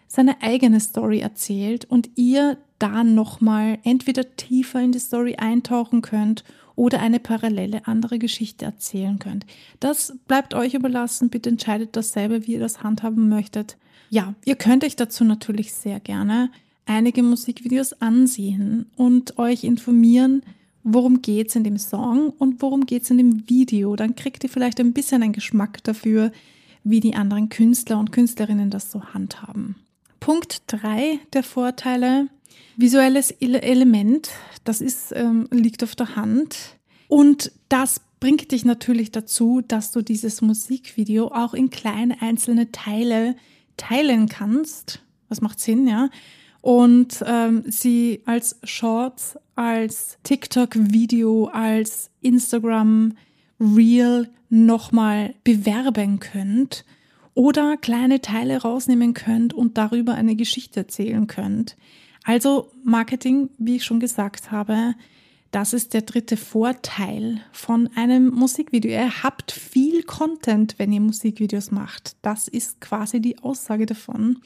seine 0.08 0.42
eigene 0.42 0.80
Story 0.80 1.20
erzählt 1.20 1.86
und 1.86 2.10
ihr 2.16 2.58
da 2.80 3.04
nochmal 3.04 3.80
entweder 3.84 4.36
tiefer 4.36 4.82
in 4.82 4.92
die 4.92 5.00
Story 5.00 5.36
eintauchen 5.36 6.02
könnt 6.02 6.44
oder 6.78 7.02
eine 7.02 7.20
parallele 7.20 7.86
andere 7.88 8.20
Geschichte 8.20 8.64
erzählen 8.64 9.20
könnt. 9.20 9.46
Das 9.82 10.16
bleibt 10.28 10.54
euch 10.54 10.76
überlassen. 10.76 11.30
Bitte 11.30 11.50
entscheidet 11.50 11.98
das 11.98 12.14
selber, 12.14 12.48
wie 12.48 12.54
ihr 12.54 12.60
das 12.60 12.84
handhaben 12.84 13.28
möchtet. 13.28 13.78
Ja, 14.10 14.36
ihr 14.46 14.56
könnt 14.56 14.86
euch 14.86 14.96
dazu 14.96 15.26
natürlich 15.26 15.74
sehr 15.74 16.00
gerne 16.00 16.50
einige 16.86 17.24
Musikvideos 17.24 17.94
ansehen 17.94 18.90
und 18.96 19.38
euch 19.38 19.64
informieren, 19.64 20.44
worum 20.84 21.22
geht's 21.22 21.56
in 21.56 21.64
dem 21.64 21.78
Song 21.78 22.30
und 22.30 22.62
worum 22.62 22.86
geht's 22.86 23.10
in 23.10 23.18
dem 23.18 23.50
Video. 23.50 23.96
Dann 23.96 24.16
kriegt 24.16 24.44
ihr 24.44 24.50
vielleicht 24.50 24.80
ein 24.80 24.94
bisschen 24.94 25.24
einen 25.24 25.34
Geschmack 25.34 25.84
dafür, 25.84 26.32
wie 26.84 27.02
die 27.02 27.16
anderen 27.16 27.50
Künstler 27.50 28.00
und 28.00 28.12
Künstlerinnen 28.12 28.70
das 28.70 28.92
so 28.92 29.04
handhaben. 29.04 29.76
Punkt 30.20 30.62
drei 30.68 31.20
der 31.34 31.44
Vorteile. 31.44 32.28
Visuelles 32.76 33.32
Element, 33.32 34.30
das 34.64 34.82
ist, 34.82 35.12
ähm, 35.16 35.48
liegt 35.52 35.84
auf 35.84 35.96
der 35.96 36.16
Hand. 36.16 36.78
Und 37.08 37.52
das 37.70 38.02
bringt 38.20 38.52
dich 38.52 38.66
natürlich 38.66 39.12
dazu, 39.12 39.62
dass 39.68 39.92
du 39.92 40.02
dieses 40.02 40.42
Musikvideo 40.42 41.28
auch 41.28 41.54
in 41.54 41.70
kleine 41.70 42.20
einzelne 42.22 42.72
Teile 42.72 43.36
teilen 43.78 44.28
kannst. 44.28 45.04
Das 45.30 45.42
macht 45.42 45.60
Sinn, 45.60 45.88
ja. 45.88 46.10
Und 46.62 47.24
ähm, 47.26 47.64
sie 47.68 48.22
als 48.26 48.58
Shorts, 48.64 49.38
als 49.56 50.18
TikTok-Video, 50.24 51.46
als 51.46 52.10
Instagram-Reel 52.22 54.30
nochmal 54.50 55.36
bewerben 55.44 56.20
könnt 56.20 56.86
oder 57.34 57.78
kleine 57.78 58.22
Teile 58.22 58.62
rausnehmen 58.62 59.14
könnt 59.14 59.54
und 59.54 59.78
darüber 59.78 60.16
eine 60.16 60.36
Geschichte 60.36 60.82
erzählen 60.82 61.28
könnt. 61.28 61.78
Also 62.28 62.70
Marketing, 62.84 63.50
wie 63.58 63.78
ich 63.78 63.86
schon 63.86 64.02
gesagt 64.02 64.52
habe, 64.52 64.96
das 65.52 65.72
ist 65.72 65.94
der 65.94 66.02
dritte 66.02 66.36
Vorteil 66.36 67.40
von 67.54 67.90
einem 67.96 68.32
Musikvideo. 68.32 68.92
Ihr 68.92 69.24
habt 69.24 69.54
viel 69.54 70.04
Content, 70.04 70.76
wenn 70.78 70.92
ihr 70.92 71.00
Musikvideos 71.00 71.72
macht. 71.72 72.18
Das 72.24 72.50
ist 72.50 72.82
quasi 72.82 73.22
die 73.22 73.40
Aussage 73.40 73.86
davon. 73.86 74.40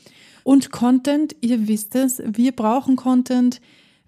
Und 0.43 0.69
Content, 0.71 1.35
ihr 1.41 1.67
wisst 1.67 1.95
es, 1.95 2.21
wir 2.23 2.51
brauchen 2.51 2.97
Content. 2.97 3.61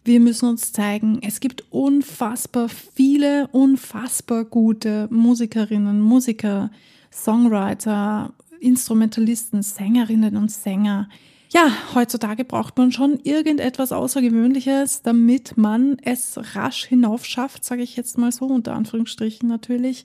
Wir 0.05 0.19
müssen 0.19 0.49
uns 0.49 0.71
zeigen. 0.71 1.17
Es 1.23 1.39
gibt 1.39 1.63
unfassbar 1.71 2.69
viele, 2.69 3.47
unfassbar 3.47 4.45
gute 4.45 5.07
Musikerinnen, 5.09 5.99
Musiker, 5.99 6.69
Songwriter, 7.11 8.33
Instrumentalisten, 8.59 9.63
Sängerinnen 9.63 10.37
und 10.37 10.51
Sänger. 10.51 11.09
Ja, 11.53 11.72
heutzutage 11.93 12.45
braucht 12.45 12.79
man 12.79 12.91
schon 12.91 13.19
irgendetwas 13.19 13.91
Außergewöhnliches, 13.91 15.03
damit 15.03 15.55
man 15.55 16.00
es 16.01 16.36
rasch 16.55 16.86
hinauf 16.86 17.25
schafft, 17.25 17.63
sage 17.63 17.83
ich 17.83 17.95
jetzt 17.95 18.17
mal 18.17 18.31
so, 18.31 18.48
unter 18.48 18.74
Anführungsstrichen 18.74 19.48
natürlich. 19.48 20.03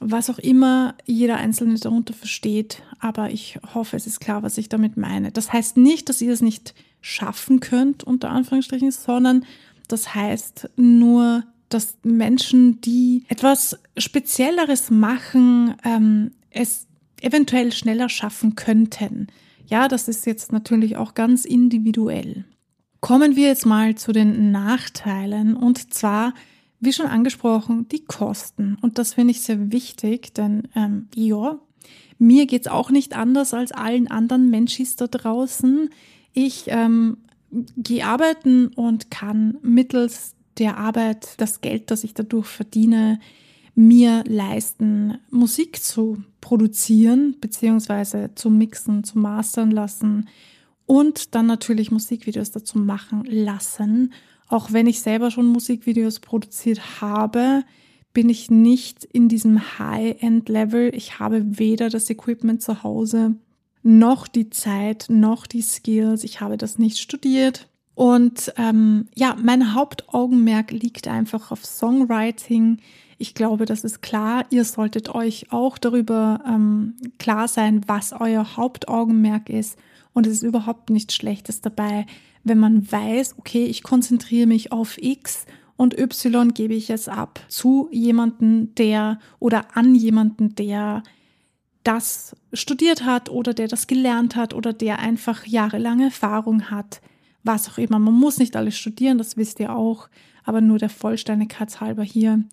Was 0.00 0.28
auch 0.28 0.40
immer 0.40 0.96
jeder 1.06 1.36
Einzelne 1.36 1.78
darunter 1.78 2.14
versteht, 2.14 2.82
aber 2.98 3.30
ich 3.30 3.60
hoffe, 3.74 3.96
es 3.96 4.08
ist 4.08 4.18
klar, 4.18 4.42
was 4.42 4.58
ich 4.58 4.68
damit 4.68 4.96
meine. 4.96 5.30
Das 5.30 5.52
heißt 5.52 5.76
nicht, 5.76 6.08
dass 6.08 6.20
ihr 6.20 6.32
es 6.32 6.42
nicht 6.42 6.74
schaffen 7.00 7.60
könnt, 7.60 8.02
unter 8.02 8.30
Anführungsstrichen, 8.30 8.90
sondern 8.90 9.44
das 9.86 10.16
heißt 10.16 10.70
nur, 10.74 11.44
dass 11.68 11.96
Menschen, 12.02 12.80
die 12.80 13.22
etwas 13.28 13.78
Spezielleres 13.96 14.90
machen, 14.90 15.76
ähm, 15.84 16.32
es 16.50 16.88
eventuell 17.20 17.70
schneller 17.70 18.08
schaffen 18.08 18.56
könnten. 18.56 19.28
Ja, 19.68 19.86
das 19.86 20.08
ist 20.08 20.26
jetzt 20.26 20.50
natürlich 20.50 20.96
auch 20.96 21.14
ganz 21.14 21.44
individuell. 21.44 22.44
Kommen 23.00 23.36
wir 23.36 23.48
jetzt 23.48 23.66
mal 23.66 23.94
zu 23.94 24.12
den 24.12 24.50
Nachteilen 24.50 25.54
und 25.54 25.92
zwar, 25.92 26.32
wie 26.80 26.92
schon 26.92 27.06
angesprochen, 27.06 27.86
die 27.88 28.04
Kosten. 28.04 28.78
Und 28.80 28.98
das 28.98 29.14
finde 29.14 29.32
ich 29.32 29.42
sehr 29.42 29.70
wichtig, 29.70 30.32
denn 30.34 30.68
ähm, 30.74 31.08
ja, 31.14 31.58
mir 32.18 32.46
geht 32.46 32.62
es 32.62 32.72
auch 32.72 32.90
nicht 32.90 33.14
anders 33.14 33.54
als 33.54 33.70
allen 33.72 34.10
anderen 34.10 34.48
Menschis 34.50 34.96
da 34.96 35.06
draußen. 35.06 35.90
Ich 36.32 36.64
ähm, 36.68 37.18
gehe 37.76 38.06
arbeiten 38.06 38.68
und 38.68 39.10
kann 39.10 39.58
mittels 39.62 40.34
der 40.56 40.78
Arbeit 40.78 41.34
das 41.36 41.60
Geld, 41.60 41.90
das 41.90 42.04
ich 42.04 42.14
dadurch 42.14 42.46
verdiene, 42.46 43.20
mir 43.78 44.24
leisten, 44.26 45.18
Musik 45.30 45.80
zu 45.80 46.24
produzieren, 46.40 47.36
beziehungsweise 47.40 48.30
zu 48.34 48.50
mixen, 48.50 49.04
zu 49.04 49.20
mastern 49.20 49.70
lassen 49.70 50.28
und 50.84 51.36
dann 51.36 51.46
natürlich 51.46 51.92
Musikvideos 51.92 52.50
dazu 52.50 52.78
machen 52.78 53.22
lassen. 53.24 54.12
Auch 54.48 54.72
wenn 54.72 54.88
ich 54.88 55.00
selber 55.00 55.30
schon 55.30 55.46
Musikvideos 55.46 56.18
produziert 56.18 57.00
habe, 57.00 57.62
bin 58.12 58.28
ich 58.28 58.50
nicht 58.50 59.04
in 59.04 59.28
diesem 59.28 59.78
High-End-Level. 59.78 60.92
Ich 60.92 61.20
habe 61.20 61.58
weder 61.58 61.88
das 61.88 62.10
Equipment 62.10 62.60
zu 62.60 62.82
Hause, 62.82 63.36
noch 63.84 64.26
die 64.26 64.50
Zeit, 64.50 65.06
noch 65.08 65.46
die 65.46 65.62
Skills. 65.62 66.24
Ich 66.24 66.40
habe 66.40 66.56
das 66.56 66.78
nicht 66.78 66.98
studiert. 66.98 67.68
Und 67.94 68.52
ähm, 68.56 69.06
ja, 69.14 69.36
mein 69.40 69.74
Hauptaugenmerk 69.74 70.72
liegt 70.72 71.06
einfach 71.06 71.52
auf 71.52 71.64
Songwriting. 71.64 72.78
Ich 73.18 73.34
glaube, 73.34 73.64
das 73.66 73.82
ist 73.82 74.00
klar. 74.00 74.46
Ihr 74.50 74.64
solltet 74.64 75.12
euch 75.12 75.52
auch 75.52 75.76
darüber 75.76 76.40
ähm, 76.46 76.94
klar 77.18 77.48
sein, 77.48 77.82
was 77.88 78.12
euer 78.12 78.56
Hauptaugenmerk 78.56 79.50
ist. 79.50 79.76
Und 80.12 80.26
es 80.26 80.34
ist 80.34 80.42
überhaupt 80.42 80.90
nichts 80.90 81.14
Schlechtes 81.14 81.60
dabei, 81.60 82.06
wenn 82.44 82.58
man 82.58 82.90
weiß, 82.90 83.34
okay, 83.38 83.64
ich 83.64 83.82
konzentriere 83.82 84.46
mich 84.46 84.72
auf 84.72 84.96
X 84.98 85.46
und 85.76 85.98
Y 85.98 86.54
gebe 86.54 86.74
ich 86.74 86.90
es 86.90 87.08
ab 87.08 87.40
zu 87.48 87.88
jemanden, 87.92 88.74
der 88.76 89.18
oder 89.38 89.76
an 89.76 89.94
jemanden, 89.94 90.54
der 90.54 91.02
das 91.84 92.36
studiert 92.52 93.04
hat 93.04 93.30
oder 93.30 93.54
der 93.54 93.68
das 93.68 93.86
gelernt 93.86 94.36
hat 94.36 94.54
oder 94.54 94.72
der 94.72 94.98
einfach 94.98 95.46
jahrelange 95.46 96.06
Erfahrung 96.06 96.70
hat, 96.70 97.00
was 97.44 97.68
auch 97.68 97.78
immer. 97.78 97.98
Man 97.98 98.14
muss 98.14 98.38
nicht 98.38 98.56
alles 98.56 98.76
studieren, 98.76 99.18
das 99.18 99.36
wisst 99.36 99.60
ihr 99.60 99.74
auch, 99.74 100.08
aber 100.44 100.60
nur 100.60 100.78
der 100.78 100.90
Vollständigkeit 100.90 101.80
halber 101.80 102.02
hier. 102.02 102.44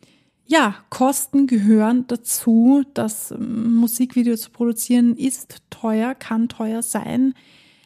Ja, 0.48 0.76
Kosten 0.90 1.48
gehören 1.48 2.06
dazu. 2.08 2.84
Das 2.94 3.32
ähm, 3.32 3.76
Musikvideo 3.76 4.36
zu 4.36 4.52
produzieren 4.52 5.16
ist 5.18 5.58
teuer, 5.70 6.14
kann 6.14 6.50
teuer 6.50 6.84
sein. 6.84 7.34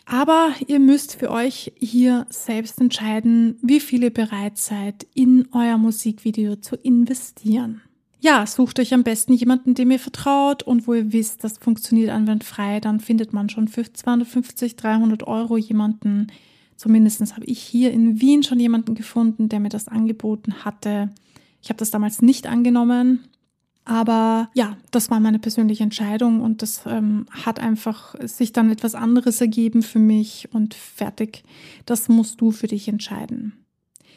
Aber 0.05 0.51
ihr 0.67 0.79
müsst 0.79 1.15
für 1.15 1.29
euch 1.29 1.71
hier 1.77 2.25
selbst 2.29 2.81
entscheiden, 2.81 3.57
wie 3.61 3.79
viel 3.79 4.03
ihr 4.03 4.13
bereit 4.13 4.57
seid, 4.57 5.07
in 5.13 5.47
euer 5.53 5.77
Musikvideo 5.77 6.55
zu 6.55 6.75
investieren. 6.75 7.81
Ja, 8.19 8.45
sucht 8.45 8.79
euch 8.79 8.93
am 8.93 9.03
besten 9.03 9.33
jemanden, 9.33 9.75
dem 9.75 9.91
ihr 9.91 9.99
vertraut 9.99 10.63
und 10.63 10.87
wo 10.87 10.95
ihr 10.95 11.13
wisst, 11.13 11.43
das 11.43 11.59
funktioniert 11.59 12.09
anwendfrei. 12.09 12.81
Dann 12.81 12.99
findet 12.99 13.31
man 13.31 13.49
schon 13.49 13.69
für 13.69 13.83
250, 13.93 14.75
300 14.75 15.23
Euro 15.23 15.55
jemanden. 15.57 16.27
Zumindest 16.75 17.21
habe 17.35 17.45
ich 17.45 17.61
hier 17.61 17.93
in 17.93 18.19
Wien 18.19 18.43
schon 18.43 18.59
jemanden 18.59 18.95
gefunden, 18.95 19.47
der 19.47 19.61
mir 19.61 19.69
das 19.69 19.87
angeboten 19.87 20.65
hatte 20.65 21.09
Ich 21.61 21.69
habe 21.69 21.77
das 21.77 21.91
damals 21.91 22.21
nicht 22.21 22.47
angenommen. 22.47 23.25
Aber 23.85 24.49
ja, 24.53 24.77
das 24.91 25.09
war 25.09 25.19
meine 25.19 25.39
persönliche 25.39 25.83
Entscheidung 25.83 26.41
und 26.41 26.61
das 26.61 26.83
ähm, 26.85 27.25
hat 27.31 27.59
einfach 27.59 28.13
sich 28.21 28.53
dann 28.53 28.69
etwas 28.69 28.93
anderes 28.93 29.41
ergeben 29.41 29.81
für 29.81 29.97
mich 29.97 30.47
und 30.53 30.75
fertig. 30.75 31.43
Das 31.87 32.07
musst 32.07 32.39
du 32.39 32.51
für 32.51 32.67
dich 32.67 32.87
entscheiden. 32.87 33.65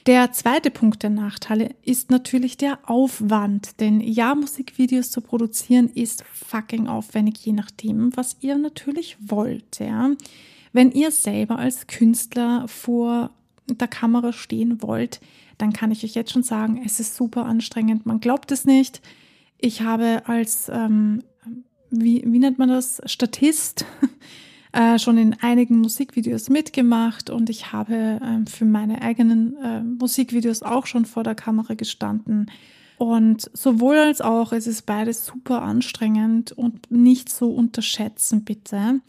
Der 0.06 0.32
zweite 0.32 0.70
Punkt 0.70 1.04
der 1.04 1.10
Nachteile 1.10 1.76
ist 1.82 2.10
natürlich 2.10 2.56
der 2.56 2.80
Aufwand, 2.90 3.80
denn 3.80 4.00
ja, 4.00 4.34
Musikvideos 4.34 5.12
zu 5.12 5.20
produzieren 5.20 5.88
ist 5.88 6.24
fucking 6.32 6.88
aufwendig, 6.88 7.38
je 7.38 7.52
nachdem, 7.52 8.14
was 8.16 8.36
ihr 8.40 8.58
natürlich 8.58 9.16
wollt. 9.20 9.78
Ja. 9.78 10.10
Wenn 10.72 10.90
ihr 10.90 11.12
selber 11.12 11.58
als 11.58 11.86
Künstler 11.86 12.66
vor 12.66 13.30
der 13.68 13.88
Kamera 13.88 14.32
stehen 14.32 14.82
wollt, 14.82 15.20
dann 15.58 15.72
kann 15.72 15.90
ich 15.90 16.04
euch 16.04 16.14
jetzt 16.14 16.32
schon 16.32 16.42
sagen, 16.42 16.82
es 16.84 17.00
ist 17.00 17.16
super 17.16 17.46
anstrengend. 17.46 18.06
Man 18.06 18.20
glaubt 18.20 18.52
es 18.52 18.64
nicht. 18.64 19.00
Ich 19.58 19.82
habe 19.82 20.22
als, 20.26 20.68
ähm, 20.72 21.22
wie, 21.90 22.22
wie 22.26 22.38
nennt 22.38 22.58
man 22.58 22.68
das, 22.68 23.00
Statist 23.06 23.84
äh, 24.72 24.98
schon 24.98 25.18
in 25.18 25.34
einigen 25.40 25.78
Musikvideos 25.78 26.48
mitgemacht 26.48 27.30
und 27.30 27.50
ich 27.50 27.72
habe 27.72 27.94
äh, 27.94 28.50
für 28.50 28.64
meine 28.64 29.02
eigenen 29.02 29.56
äh, 29.56 29.82
Musikvideos 29.82 30.62
auch 30.62 30.86
schon 30.86 31.04
vor 31.04 31.22
der 31.22 31.34
Kamera 31.34 31.74
gestanden. 31.74 32.50
Und 32.98 33.50
sowohl 33.52 33.96
als 33.96 34.20
auch, 34.20 34.52
es 34.52 34.66
ist 34.66 34.82
beides 34.82 35.26
super 35.26 35.62
anstrengend 35.62 36.52
und 36.52 36.90
nicht 36.90 37.30
so 37.30 37.50
unterschätzen, 37.50 38.44
bitte. 38.44 39.00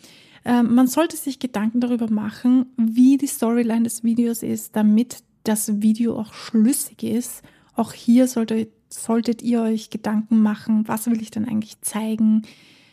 Ähm, 0.46 0.74
man 0.74 0.88
sollte 0.88 1.16
sich 1.16 1.40
Gedanken 1.40 1.80
darüber 1.80 2.10
machen, 2.10 2.66
wie 2.76 3.18
die 3.18 3.28
Storyline 3.28 3.84
des 3.84 4.04
Videos 4.04 4.44
ist, 4.44 4.76
damit 4.76 5.24
das 5.44 5.82
Video 5.82 6.18
auch 6.18 6.34
schlüssig 6.34 7.04
ist. 7.04 7.42
Auch 7.76 7.94
hier 7.94 8.28
sollte, 8.28 8.68
solltet 8.90 9.42
ihr 9.42 9.62
euch 9.62 9.90
Gedanken 9.90 10.42
machen, 10.42 10.88
was 10.88 11.08
will 11.08 11.22
ich 11.22 11.32
denn 11.32 11.48
eigentlich 11.48 11.82
zeigen. 11.82 12.44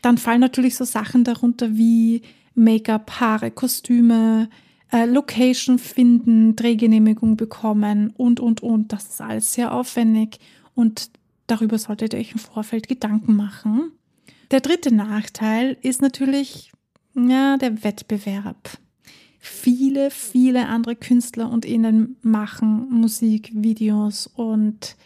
Dann 0.02 0.18
fallen 0.18 0.40
natürlich 0.40 0.76
so 0.76 0.84
Sachen 0.84 1.24
darunter 1.24 1.76
wie 1.76 2.22
Make-up, 2.54 3.20
Haare, 3.20 3.50
Kostüme, 3.50 4.48
äh, 4.92 5.04
Location 5.06 5.78
finden, 5.78 6.56
Drehgenehmigung 6.56 7.36
bekommen 7.36 8.12
und, 8.16 8.40
und, 8.40 8.62
und. 8.62 8.92
Das 8.92 9.04
ist 9.04 9.20
alles 9.20 9.52
sehr 9.52 9.72
aufwendig 9.72 10.38
und 10.74 11.10
darüber 11.46 11.78
solltet 11.78 12.14
ihr 12.14 12.20
euch 12.20 12.32
im 12.32 12.38
Vorfeld 12.38 12.88
Gedanken 12.88 13.36
machen. 13.36 13.92
Der 14.50 14.60
dritte 14.60 14.92
Nachteil 14.92 15.76
ist 15.82 16.02
natürlich 16.02 16.72
ja, 17.14 17.56
der 17.56 17.84
Wettbewerb. 17.84 18.78
Viele, 19.40 20.10
viele 20.10 20.68
andere 20.68 20.96
Künstler 20.96 21.50
und 21.50 21.64
Innen 21.64 22.16
machen 22.22 22.88
Musikvideos 22.90 24.26
und 24.26 24.96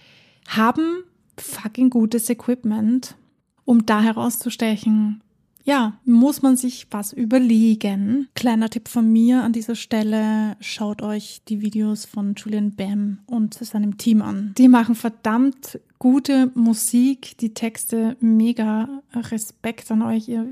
haben 0.48 1.04
fucking 1.38 1.90
gutes 1.90 2.28
Equipment, 2.28 3.16
um 3.64 3.86
da 3.86 4.02
herauszustechen, 4.02 5.22
ja, 5.64 5.98
muss 6.04 6.42
man 6.42 6.56
sich 6.56 6.86
was 6.90 7.12
überlegen. 7.12 8.28
Kleiner 8.34 8.68
Tipp 8.68 8.88
von 8.88 9.10
mir 9.10 9.42
an 9.42 9.54
dieser 9.54 9.74
Stelle, 9.74 10.56
schaut 10.60 11.00
euch 11.00 11.40
die 11.48 11.62
Videos 11.62 12.04
von 12.04 12.34
Julian 12.34 12.72
Bam 12.72 13.20
und 13.26 13.54
seinem 13.54 13.96
Team 13.96 14.20
an. 14.20 14.54
Die 14.58 14.68
machen 14.68 14.94
verdammt 14.94 15.80
gute 16.04 16.50
Musik, 16.52 17.38
die 17.38 17.54
Texte 17.54 18.18
mega 18.20 19.00
Respekt 19.14 19.90
an 19.90 20.02
euch. 20.02 20.28
Ihr, 20.28 20.46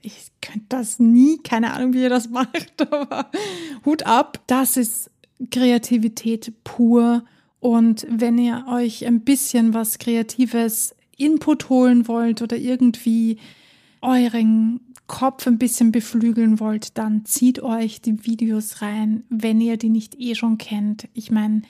ich 0.00 0.28
könnte 0.40 0.64
das 0.70 0.98
nie, 0.98 1.36
keine 1.44 1.74
Ahnung, 1.74 1.92
wie 1.92 2.00
ihr 2.00 2.08
das 2.08 2.30
macht, 2.30 2.80
aber 2.80 3.30
Hut 3.84 4.04
ab. 4.04 4.40
Das 4.46 4.78
ist 4.78 5.10
Kreativität 5.50 6.50
pur. 6.64 7.24
Und 7.60 8.06
wenn 8.08 8.38
ihr 8.38 8.64
euch 8.70 9.06
ein 9.06 9.20
bisschen 9.20 9.74
was 9.74 9.98
Kreatives 9.98 10.94
Input 11.18 11.68
holen 11.68 12.08
wollt 12.08 12.40
oder 12.40 12.56
irgendwie 12.56 13.36
euren 14.00 14.80
Kopf 15.08 15.46
ein 15.46 15.58
bisschen 15.58 15.92
beflügeln 15.92 16.58
wollt, 16.58 16.96
dann 16.96 17.26
zieht 17.26 17.62
euch 17.62 18.00
die 18.00 18.24
Videos 18.24 18.80
rein, 18.80 19.24
wenn 19.28 19.60
ihr 19.60 19.76
die 19.76 19.90
nicht 19.90 20.18
eh 20.18 20.34
schon 20.34 20.56
kennt. 20.56 21.06
Ich 21.12 21.30
meine, 21.30 21.60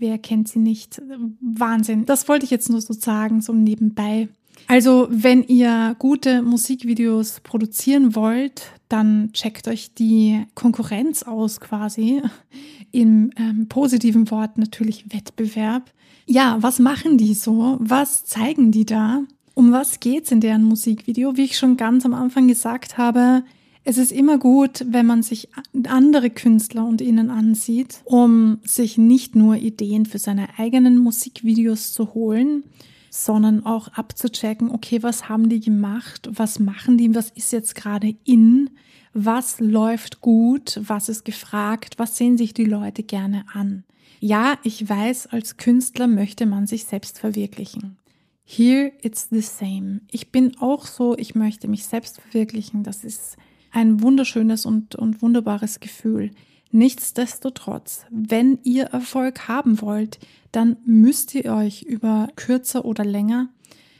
wer 0.00 0.18
kennt 0.18 0.48
sie 0.48 0.58
nicht? 0.58 1.00
Wahnsinn. 1.40 2.06
Das 2.06 2.28
wollte 2.28 2.44
ich 2.44 2.50
jetzt 2.50 2.70
nur 2.70 2.80
so 2.80 2.92
sagen, 2.92 3.40
so 3.40 3.52
nebenbei. 3.52 4.28
Also, 4.66 5.08
wenn 5.10 5.42
ihr 5.44 5.96
gute 5.98 6.42
Musikvideos 6.42 7.40
produzieren 7.40 8.14
wollt, 8.14 8.72
dann 8.88 9.30
checkt 9.32 9.68
euch 9.68 9.94
die 9.94 10.44
Konkurrenz 10.54 11.22
aus 11.22 11.60
quasi. 11.60 12.22
Im 12.92 13.30
ähm, 13.36 13.68
positiven 13.68 14.30
Wort 14.30 14.58
natürlich 14.58 15.12
Wettbewerb. 15.12 15.90
Ja, 16.26 16.58
was 16.60 16.78
machen 16.78 17.18
die 17.18 17.34
so? 17.34 17.76
Was 17.80 18.24
zeigen 18.24 18.72
die 18.72 18.86
da? 18.86 19.22
Um 19.54 19.72
was 19.72 20.00
geht's 20.00 20.30
in 20.32 20.40
deren 20.40 20.64
Musikvideo? 20.64 21.36
Wie 21.36 21.44
ich 21.44 21.58
schon 21.58 21.76
ganz 21.76 22.04
am 22.04 22.14
Anfang 22.14 22.48
gesagt 22.48 22.98
habe, 22.98 23.44
es 23.84 23.98
ist 23.98 24.12
immer 24.12 24.38
gut, 24.38 24.84
wenn 24.88 25.06
man 25.06 25.22
sich 25.22 25.48
andere 25.88 26.30
Künstler 26.30 26.84
und 26.84 27.00
ihnen 27.00 27.30
ansieht, 27.30 28.00
um 28.04 28.58
sich 28.62 28.98
nicht 28.98 29.34
nur 29.34 29.56
Ideen 29.56 30.06
für 30.06 30.18
seine 30.18 30.58
eigenen 30.58 30.98
Musikvideos 30.98 31.92
zu 31.92 32.14
holen, 32.14 32.64
sondern 33.10 33.64
auch 33.66 33.88
abzuchecken, 33.88 34.70
okay, 34.70 35.02
was 35.02 35.28
haben 35.28 35.48
die 35.48 35.60
gemacht, 35.60 36.28
was 36.32 36.58
machen 36.58 36.98
die, 36.98 37.14
was 37.14 37.30
ist 37.30 37.52
jetzt 37.52 37.74
gerade 37.74 38.14
in, 38.24 38.70
was 39.12 39.58
läuft 39.60 40.20
gut, 40.20 40.80
was 40.82 41.08
ist 41.08 41.24
gefragt, 41.24 41.94
was 41.98 42.16
sehen 42.16 42.38
sich 42.38 42.54
die 42.54 42.64
Leute 42.64 43.02
gerne 43.02 43.44
an. 43.52 43.84
Ja, 44.20 44.58
ich 44.62 44.88
weiß, 44.88 45.28
als 45.28 45.56
Künstler 45.56 46.06
möchte 46.06 46.46
man 46.46 46.66
sich 46.66 46.84
selbst 46.84 47.18
verwirklichen. 47.18 47.96
Here 48.44 48.92
it's 49.02 49.28
the 49.30 49.40
same. 49.40 50.02
Ich 50.10 50.30
bin 50.30 50.56
auch 50.58 50.86
so, 50.86 51.16
ich 51.16 51.34
möchte 51.34 51.68
mich 51.68 51.86
selbst 51.86 52.20
verwirklichen. 52.20 52.82
Das 52.82 53.04
ist 53.04 53.36
ein 53.70 54.02
wunderschönes 54.02 54.66
und, 54.66 54.94
und 54.94 55.22
wunderbares 55.22 55.80
Gefühl. 55.80 56.30
Nichtsdestotrotz, 56.72 58.06
wenn 58.10 58.58
ihr 58.62 58.84
Erfolg 58.84 59.48
haben 59.48 59.80
wollt, 59.80 60.18
dann 60.52 60.76
müsst 60.84 61.34
ihr 61.34 61.52
euch 61.52 61.82
über 61.82 62.28
kürzer 62.36 62.84
oder 62.84 63.04
länger 63.04 63.48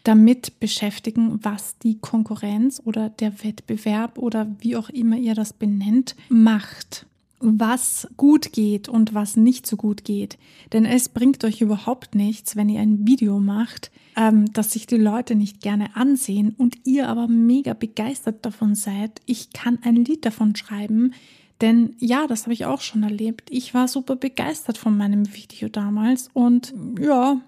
damit 0.04 0.60
beschäftigen, 0.60 1.38
was 1.42 1.76
die 1.78 1.98
Konkurrenz 1.98 2.80
oder 2.84 3.10
der 3.10 3.44
Wettbewerb 3.44 4.18
oder 4.18 4.46
wie 4.60 4.76
auch 4.76 4.88
immer 4.88 5.16
ihr 5.16 5.34
das 5.34 5.52
benennt, 5.52 6.16
macht 6.28 7.06
was 7.40 8.06
gut 8.16 8.52
geht 8.52 8.88
und 8.88 9.14
was 9.14 9.36
nicht 9.36 9.66
so 9.66 9.76
gut 9.76 10.04
geht. 10.04 10.38
Denn 10.72 10.84
es 10.84 11.08
bringt 11.08 11.42
euch 11.42 11.60
überhaupt 11.62 12.14
nichts, 12.14 12.54
wenn 12.54 12.68
ihr 12.68 12.80
ein 12.80 13.06
Video 13.06 13.40
macht, 13.40 13.90
ähm, 14.16 14.52
das 14.52 14.72
sich 14.72 14.86
die 14.86 14.98
Leute 14.98 15.34
nicht 15.34 15.60
gerne 15.60 15.96
ansehen 15.96 16.54
und 16.56 16.76
ihr 16.84 17.08
aber 17.08 17.28
mega 17.28 17.72
begeistert 17.72 18.44
davon 18.44 18.74
seid. 18.74 19.20
Ich 19.26 19.52
kann 19.52 19.78
ein 19.82 19.96
Lied 19.96 20.24
davon 20.24 20.54
schreiben, 20.54 21.14
denn 21.62 21.96
ja, 21.98 22.26
das 22.26 22.42
habe 22.42 22.52
ich 22.52 22.66
auch 22.66 22.82
schon 22.82 23.02
erlebt. 23.02 23.50
Ich 23.50 23.74
war 23.74 23.88
super 23.88 24.16
begeistert 24.16 24.78
von 24.78 24.96
meinem 24.96 25.34
Video 25.34 25.68
damals 25.68 26.28
und 26.34 26.74
ja, 26.98 27.40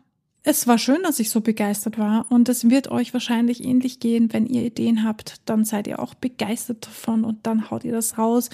es 0.42 0.66
war 0.66 0.78
schön, 0.78 1.02
dass 1.02 1.20
ich 1.20 1.30
so 1.30 1.40
begeistert 1.40 1.98
war 1.98 2.26
und 2.30 2.48
es 2.48 2.68
wird 2.68 2.90
euch 2.90 3.12
wahrscheinlich 3.12 3.62
ähnlich 3.62 4.00
gehen, 4.00 4.32
wenn 4.32 4.46
ihr 4.46 4.64
Ideen 4.64 5.04
habt, 5.04 5.40
dann 5.44 5.64
seid 5.64 5.86
ihr 5.86 6.00
auch 6.00 6.14
begeistert 6.14 6.86
davon 6.86 7.24
und 7.24 7.46
dann 7.46 7.70
haut 7.70 7.84
ihr 7.84 7.92
das 7.92 8.18
raus 8.18 8.50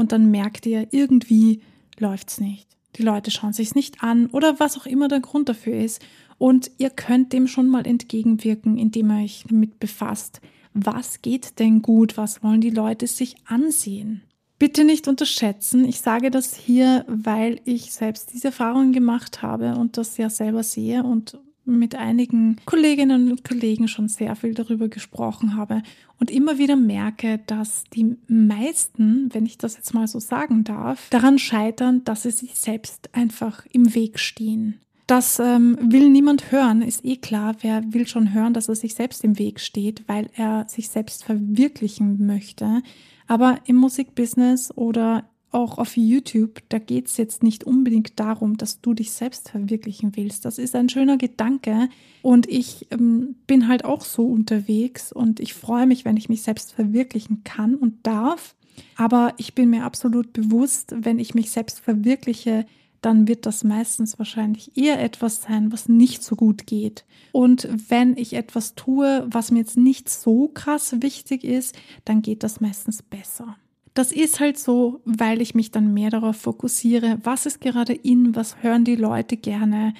und 0.00 0.12
dann 0.12 0.30
merkt 0.30 0.64
ihr, 0.64 0.88
irgendwie 0.92 1.60
läuft's 1.98 2.40
nicht. 2.40 2.66
Die 2.96 3.02
Leute 3.02 3.30
schauen 3.30 3.52
sich's 3.52 3.74
nicht 3.74 4.02
an 4.02 4.28
oder 4.28 4.58
was 4.58 4.78
auch 4.78 4.86
immer 4.86 5.08
der 5.08 5.20
Grund 5.20 5.50
dafür 5.50 5.74
ist. 5.74 6.00
Und 6.38 6.70
ihr 6.78 6.88
könnt 6.88 7.34
dem 7.34 7.46
schon 7.46 7.68
mal 7.68 7.86
entgegenwirken, 7.86 8.78
indem 8.78 9.10
ihr 9.10 9.24
euch 9.24 9.44
damit 9.46 9.78
befasst. 9.78 10.40
Was 10.72 11.20
geht 11.20 11.58
denn 11.58 11.82
gut? 11.82 12.16
Was 12.16 12.42
wollen 12.42 12.62
die 12.62 12.70
Leute 12.70 13.06
sich 13.06 13.34
ansehen? 13.44 14.22
Bitte 14.58 14.84
nicht 14.84 15.06
unterschätzen. 15.06 15.84
Ich 15.84 16.00
sage 16.00 16.30
das 16.30 16.56
hier, 16.56 17.04
weil 17.06 17.60
ich 17.66 17.92
selbst 17.92 18.32
diese 18.32 18.48
Erfahrungen 18.48 18.94
gemacht 18.94 19.42
habe 19.42 19.74
und 19.74 19.98
das 19.98 20.16
ja 20.16 20.30
selber 20.30 20.62
sehe 20.62 21.02
und 21.02 21.38
mit 21.78 21.94
einigen 21.94 22.56
Kolleginnen 22.64 23.30
und 23.30 23.44
Kollegen 23.44 23.88
schon 23.88 24.08
sehr 24.08 24.36
viel 24.36 24.54
darüber 24.54 24.88
gesprochen 24.88 25.56
habe 25.56 25.82
und 26.18 26.30
immer 26.30 26.58
wieder 26.58 26.76
merke, 26.76 27.40
dass 27.46 27.84
die 27.94 28.16
meisten, 28.28 29.28
wenn 29.32 29.46
ich 29.46 29.58
das 29.58 29.76
jetzt 29.76 29.94
mal 29.94 30.06
so 30.06 30.20
sagen 30.20 30.64
darf, 30.64 31.08
daran 31.10 31.38
scheitern, 31.38 32.04
dass 32.04 32.22
sie 32.22 32.30
sich 32.30 32.54
selbst 32.54 33.10
einfach 33.14 33.66
im 33.72 33.94
Weg 33.94 34.18
stehen. 34.18 34.80
Das 35.06 35.40
ähm, 35.40 35.76
will 35.80 36.08
niemand 36.08 36.52
hören, 36.52 36.82
ist 36.82 37.04
eh 37.04 37.16
klar. 37.16 37.56
Wer 37.62 37.82
will 37.92 38.06
schon 38.06 38.32
hören, 38.32 38.54
dass 38.54 38.68
er 38.68 38.76
sich 38.76 38.94
selbst 38.94 39.24
im 39.24 39.40
Weg 39.40 39.58
steht, 39.58 40.04
weil 40.06 40.30
er 40.36 40.68
sich 40.68 40.88
selbst 40.88 41.24
verwirklichen 41.24 42.26
möchte. 42.26 42.82
Aber 43.26 43.58
im 43.64 43.74
Musikbusiness 43.74 44.70
oder 44.76 45.29
auch 45.52 45.78
auf 45.78 45.96
YouTube, 45.96 46.62
da 46.68 46.78
geht 46.78 47.06
es 47.06 47.16
jetzt 47.16 47.42
nicht 47.42 47.64
unbedingt 47.64 48.18
darum, 48.20 48.56
dass 48.56 48.80
du 48.80 48.94
dich 48.94 49.12
selbst 49.12 49.50
verwirklichen 49.50 50.16
willst. 50.16 50.44
Das 50.44 50.58
ist 50.58 50.76
ein 50.76 50.88
schöner 50.88 51.16
Gedanke 51.16 51.88
und 52.22 52.48
ich 52.48 52.86
ähm, 52.90 53.36
bin 53.46 53.68
halt 53.68 53.84
auch 53.84 54.04
so 54.04 54.26
unterwegs 54.26 55.12
und 55.12 55.40
ich 55.40 55.54
freue 55.54 55.86
mich, 55.86 56.04
wenn 56.04 56.16
ich 56.16 56.28
mich 56.28 56.42
selbst 56.42 56.72
verwirklichen 56.72 57.42
kann 57.44 57.74
und 57.74 58.06
darf. 58.06 58.54
Aber 58.96 59.34
ich 59.36 59.54
bin 59.54 59.70
mir 59.70 59.84
absolut 59.84 60.32
bewusst, 60.32 60.94
wenn 60.96 61.18
ich 61.18 61.34
mich 61.34 61.50
selbst 61.50 61.80
verwirkliche, 61.80 62.64
dann 63.02 63.26
wird 63.26 63.46
das 63.46 63.64
meistens 63.64 64.18
wahrscheinlich 64.18 64.76
eher 64.76 65.02
etwas 65.02 65.42
sein, 65.42 65.72
was 65.72 65.88
nicht 65.88 66.22
so 66.22 66.36
gut 66.36 66.66
geht. 66.66 67.04
Und 67.32 67.68
wenn 67.88 68.16
ich 68.16 68.34
etwas 68.34 68.74
tue, 68.74 69.26
was 69.28 69.50
mir 69.50 69.60
jetzt 69.60 69.76
nicht 69.76 70.08
so 70.08 70.48
krass 70.48 70.94
wichtig 71.00 71.44
ist, 71.44 71.74
dann 72.04 72.22
geht 72.22 72.42
das 72.42 72.60
meistens 72.60 73.02
besser. 73.02 73.56
Das 74.00 74.12
ist 74.12 74.40
halt 74.40 74.58
so, 74.58 75.02
weil 75.04 75.42
ich 75.42 75.54
mich 75.54 75.72
dann 75.72 75.92
mehr 75.92 76.08
darauf 76.08 76.36
fokussiere, 76.36 77.18
was 77.22 77.44
ist 77.44 77.60
gerade 77.60 77.92
in, 77.92 78.34
was 78.34 78.62
hören 78.62 78.82
die 78.82 78.96
Leute 78.96 79.36
gerne, 79.36 79.92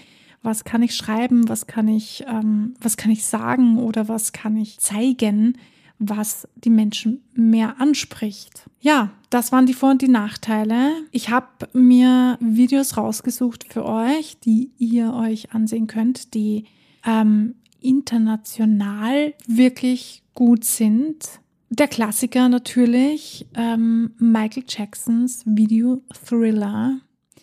was 0.42 0.64
kann 0.64 0.82
ich 0.82 0.94
schreiben, 0.94 1.50
was 1.50 1.66
kann 1.66 1.86
ich, 1.86 2.24
ähm, 2.26 2.72
was 2.80 2.96
kann 2.96 3.10
ich 3.10 3.26
sagen 3.26 3.76
oder 3.76 4.08
was 4.08 4.32
kann 4.32 4.56
ich 4.56 4.78
zeigen, 4.78 5.58
was 5.98 6.48
die 6.56 6.70
Menschen 6.70 7.20
mehr 7.34 7.78
anspricht. 7.78 8.70
Ja, 8.80 9.10
das 9.28 9.52
waren 9.52 9.66
die 9.66 9.74
Vor- 9.74 9.90
und 9.90 10.00
die 10.00 10.08
Nachteile. 10.08 10.92
Ich 11.12 11.28
habe 11.28 11.68
mir 11.74 12.38
Videos 12.40 12.96
rausgesucht 12.96 13.70
für 13.70 13.84
euch, 13.84 14.38
die 14.40 14.70
ihr 14.78 15.12
euch 15.12 15.52
ansehen 15.52 15.88
könnt, 15.88 16.32
die 16.32 16.64
ähm, 17.04 17.54
international 17.82 19.34
wirklich 19.46 20.22
gut 20.32 20.64
sind. 20.64 21.40
Der 21.72 21.86
Klassiker 21.86 22.48
natürlich, 22.48 23.46
ähm, 23.54 24.10
Michael 24.18 24.64
Jacksons 24.66 25.44
Video 25.46 26.02
Thriller. 26.26 26.98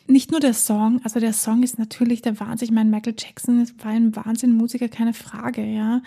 Nicht 0.05 0.31
nur 0.31 0.41
der 0.41 0.53
Song, 0.53 0.99
also 1.05 1.21
der 1.21 1.31
Song 1.31 1.63
ist 1.63 1.79
natürlich 1.79 2.21
der 2.21 2.37
Wahnsinn. 2.41 2.65
Ich 2.67 2.73
meine, 2.73 2.89
Michael 2.89 3.15
Jackson 3.17 3.65
war 3.81 3.91
ein 3.91 4.13
Wahnsinn-Musiker, 4.13 4.89
keine 4.89 5.13
Frage, 5.13 5.65
ja. 5.65 6.01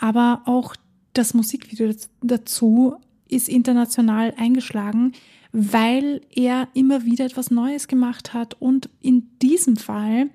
Aber 0.00 0.42
auch 0.46 0.74
das 1.12 1.32
Musikvideo 1.32 1.94
dazu 2.20 2.96
ist 3.28 3.48
international 3.48 4.34
eingeschlagen, 4.36 5.12
weil 5.52 6.22
er 6.30 6.66
immer 6.74 7.04
wieder 7.04 7.24
etwas 7.24 7.52
Neues 7.52 7.86
gemacht 7.86 8.34
hat. 8.34 8.60
Und 8.60 8.90
in 9.00 9.30
diesem 9.40 9.76
Fall 9.76 10.30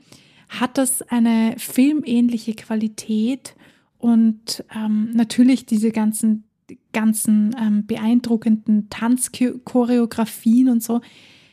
hat 0.48 0.78
das 0.78 1.02
eine 1.02 1.56
filmähnliche 1.58 2.54
Qualität 2.54 3.56
und 3.98 4.63
ähm, 4.74 5.12
natürlich 5.13 5.65
diese 5.65 5.91
ganzen, 5.91 6.44
ganzen 6.93 7.56
ähm, 7.60 7.86
beeindruckenden 7.86 8.89
Tanzchoreografien 8.89 10.69
und 10.69 10.84
so. 10.84 11.01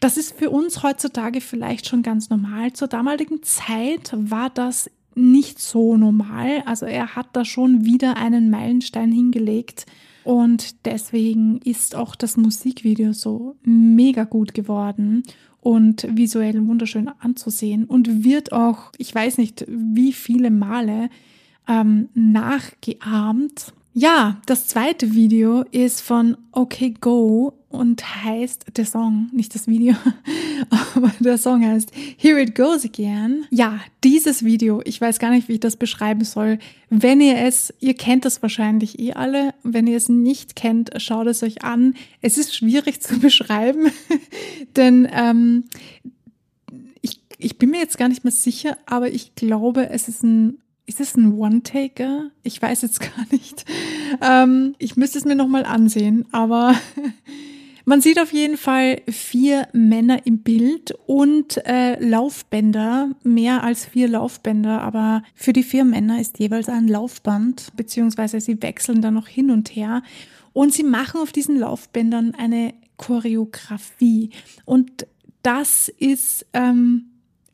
Das 0.00 0.16
ist 0.16 0.36
für 0.36 0.50
uns 0.50 0.82
heutzutage 0.82 1.40
vielleicht 1.40 1.86
schon 1.86 2.02
ganz 2.02 2.28
normal. 2.28 2.72
Zur 2.72 2.88
damaligen 2.88 3.42
Zeit 3.42 4.12
war 4.14 4.50
das 4.50 4.90
nicht 5.14 5.60
so 5.60 5.96
normal. 5.96 6.62
Also 6.66 6.86
er 6.86 7.14
hat 7.14 7.28
da 7.34 7.44
schon 7.44 7.84
wieder 7.84 8.16
einen 8.16 8.50
Meilenstein 8.50 9.12
hingelegt. 9.12 9.86
Und 10.24 10.86
deswegen 10.86 11.58
ist 11.58 11.94
auch 11.94 12.14
das 12.14 12.36
Musikvideo 12.36 13.12
so 13.12 13.56
mega 13.64 14.24
gut 14.24 14.54
geworden 14.54 15.24
und 15.60 16.06
visuell 16.10 16.66
wunderschön 16.66 17.08
anzusehen 17.20 17.84
und 17.84 18.24
wird 18.24 18.52
auch, 18.52 18.92
ich 18.98 19.14
weiß 19.14 19.38
nicht 19.38 19.64
wie 19.68 20.12
viele 20.12 20.50
Male 20.50 21.08
ähm, 21.68 22.08
nachgeahmt. 22.14 23.72
Ja, 23.94 24.40
das 24.46 24.68
zweite 24.68 25.12
Video 25.12 25.64
ist 25.70 26.00
von 26.00 26.38
OK 26.52 26.98
Go 27.02 27.52
und 27.68 28.24
heißt 28.24 28.64
der 28.78 28.86
Song, 28.86 29.28
nicht 29.32 29.54
das 29.54 29.66
Video, 29.66 29.94
aber 30.94 31.12
der 31.20 31.36
Song 31.36 31.62
heißt 31.62 31.92
Here 32.16 32.40
It 32.40 32.54
Goes 32.54 32.86
Again. 32.86 33.44
Ja, 33.50 33.80
dieses 34.02 34.44
Video, 34.44 34.80
ich 34.86 34.98
weiß 34.98 35.18
gar 35.18 35.30
nicht, 35.30 35.48
wie 35.48 35.54
ich 35.54 35.60
das 35.60 35.76
beschreiben 35.76 36.24
soll. 36.24 36.58
Wenn 36.88 37.20
ihr 37.20 37.36
es, 37.36 37.74
ihr 37.80 37.92
kennt 37.92 38.24
das 38.24 38.40
wahrscheinlich 38.40 38.98
eh 38.98 39.12
alle, 39.12 39.52
wenn 39.62 39.86
ihr 39.86 39.98
es 39.98 40.08
nicht 40.08 40.56
kennt, 40.56 40.90
schaut 40.96 41.26
es 41.26 41.42
euch 41.42 41.62
an. 41.62 41.94
Es 42.22 42.38
ist 42.38 42.56
schwierig 42.56 43.00
zu 43.02 43.18
beschreiben, 43.18 43.92
denn 44.76 45.06
ähm, 45.12 45.64
ich, 47.02 47.20
ich 47.36 47.58
bin 47.58 47.68
mir 47.68 47.80
jetzt 47.80 47.98
gar 47.98 48.08
nicht 48.08 48.24
mehr 48.24 48.32
sicher, 48.32 48.78
aber 48.86 49.10
ich 49.10 49.34
glaube, 49.34 49.90
es 49.90 50.08
ist 50.08 50.22
ein 50.22 50.62
ist 50.86 51.00
es 51.00 51.16
ein 51.16 51.34
One-Taker? 51.34 52.30
Ich 52.42 52.60
weiß 52.60 52.82
jetzt 52.82 53.00
gar 53.16 53.26
nicht. 53.30 53.64
Ähm, 54.20 54.74
ich 54.78 54.96
müsste 54.96 55.18
es 55.18 55.24
mir 55.24 55.36
nochmal 55.36 55.64
ansehen, 55.64 56.26
aber 56.32 56.74
Man 57.84 58.00
sieht 58.00 58.20
auf 58.20 58.32
jeden 58.32 58.56
Fall 58.56 59.02
vier 59.08 59.66
Männer 59.72 60.24
im 60.24 60.38
Bild 60.38 60.92
und 61.06 61.64
äh, 61.66 61.98
Laufbänder, 61.98 63.10
mehr 63.24 63.64
als 63.64 63.86
vier 63.86 64.06
Laufbänder, 64.06 64.80
aber 64.82 65.24
für 65.34 65.52
die 65.52 65.64
vier 65.64 65.84
Männer 65.84 66.20
ist 66.20 66.38
jeweils 66.38 66.68
ein 66.68 66.86
Laufband, 66.86 67.72
beziehungsweise 67.76 68.40
sie 68.40 68.62
wechseln 68.62 69.02
dann 69.02 69.14
noch 69.14 69.26
hin 69.26 69.50
und 69.50 69.74
her 69.74 70.02
und 70.52 70.72
sie 70.72 70.84
machen 70.84 71.20
auf 71.20 71.32
diesen 71.32 71.58
Laufbändern 71.58 72.34
eine 72.36 72.74
Choreografie 72.98 74.30
und 74.64 75.06
das 75.42 75.88
ist 75.88 76.46
ähm, 76.52 77.06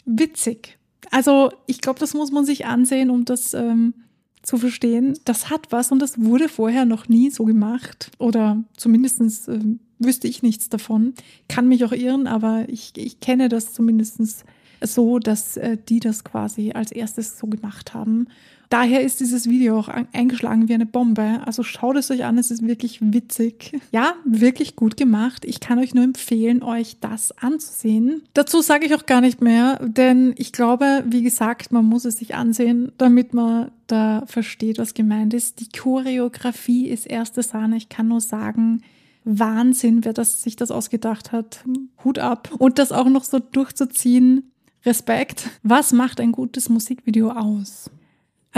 witzig. 0.04 0.77
Also 1.10 1.50
ich 1.66 1.80
glaube, 1.80 2.00
das 2.00 2.14
muss 2.14 2.30
man 2.30 2.44
sich 2.44 2.66
ansehen, 2.66 3.10
um 3.10 3.24
das 3.24 3.54
ähm, 3.54 3.94
zu 4.42 4.56
verstehen. 4.56 5.18
Das 5.24 5.50
hat 5.50 5.70
was 5.70 5.92
und 5.92 6.00
das 6.00 6.20
wurde 6.20 6.48
vorher 6.48 6.84
noch 6.84 7.08
nie 7.08 7.30
so 7.30 7.44
gemacht 7.44 8.10
oder 8.18 8.62
zumindestens 8.76 9.48
äh, 9.48 9.60
wüsste 9.98 10.28
ich 10.28 10.42
nichts 10.42 10.68
davon. 10.68 11.14
Kann 11.48 11.68
mich 11.68 11.84
auch 11.84 11.92
irren, 11.92 12.26
aber 12.26 12.64
ich, 12.68 12.92
ich 12.96 13.20
kenne 13.20 13.48
das 13.48 13.72
zumindest 13.72 14.44
so, 14.80 15.18
dass 15.18 15.56
äh, 15.56 15.76
die 15.88 16.00
das 16.00 16.24
quasi 16.24 16.72
als 16.72 16.92
erstes 16.92 17.38
so 17.38 17.46
gemacht 17.46 17.94
haben. 17.94 18.28
Daher 18.68 19.02
ist 19.02 19.20
dieses 19.20 19.48
Video 19.48 19.78
auch 19.78 19.88
eingeschlagen 20.12 20.68
wie 20.68 20.74
eine 20.74 20.86
Bombe. 20.86 21.40
Also 21.46 21.62
schaut 21.62 21.96
es 21.96 22.10
euch 22.10 22.24
an, 22.24 22.36
es 22.36 22.50
ist 22.50 22.66
wirklich 22.66 22.98
witzig. 23.00 23.72
Ja, 23.92 24.14
wirklich 24.24 24.76
gut 24.76 24.96
gemacht. 24.96 25.44
Ich 25.46 25.60
kann 25.60 25.78
euch 25.78 25.94
nur 25.94 26.04
empfehlen, 26.04 26.62
euch 26.62 26.98
das 27.00 27.32
anzusehen. 27.38 28.22
Dazu 28.34 28.60
sage 28.60 28.86
ich 28.86 28.94
auch 28.94 29.06
gar 29.06 29.22
nicht 29.22 29.40
mehr, 29.40 29.78
denn 29.82 30.34
ich 30.36 30.52
glaube, 30.52 31.04
wie 31.06 31.22
gesagt, 31.22 31.72
man 31.72 31.86
muss 31.86 32.04
es 32.04 32.18
sich 32.18 32.34
ansehen, 32.34 32.92
damit 32.98 33.32
man 33.32 33.70
da 33.86 34.24
versteht, 34.26 34.78
was 34.78 34.92
gemeint 34.92 35.32
ist. 35.32 35.60
Die 35.60 35.68
Choreografie 35.68 36.88
ist 36.88 37.06
erste 37.06 37.42
Sahne. 37.42 37.76
Ich 37.76 37.88
kann 37.88 38.08
nur 38.08 38.20
sagen, 38.20 38.82
Wahnsinn, 39.24 40.04
wer 40.04 40.12
das, 40.12 40.42
sich 40.42 40.56
das 40.56 40.70
ausgedacht 40.70 41.32
hat. 41.32 41.64
Hut 42.04 42.18
ab. 42.18 42.50
Und 42.58 42.78
das 42.78 42.92
auch 42.92 43.08
noch 43.08 43.24
so 43.24 43.38
durchzuziehen. 43.38 44.50
Respekt. 44.84 45.50
Was 45.62 45.92
macht 45.92 46.20
ein 46.20 46.32
gutes 46.32 46.68
Musikvideo 46.68 47.30
aus? 47.30 47.90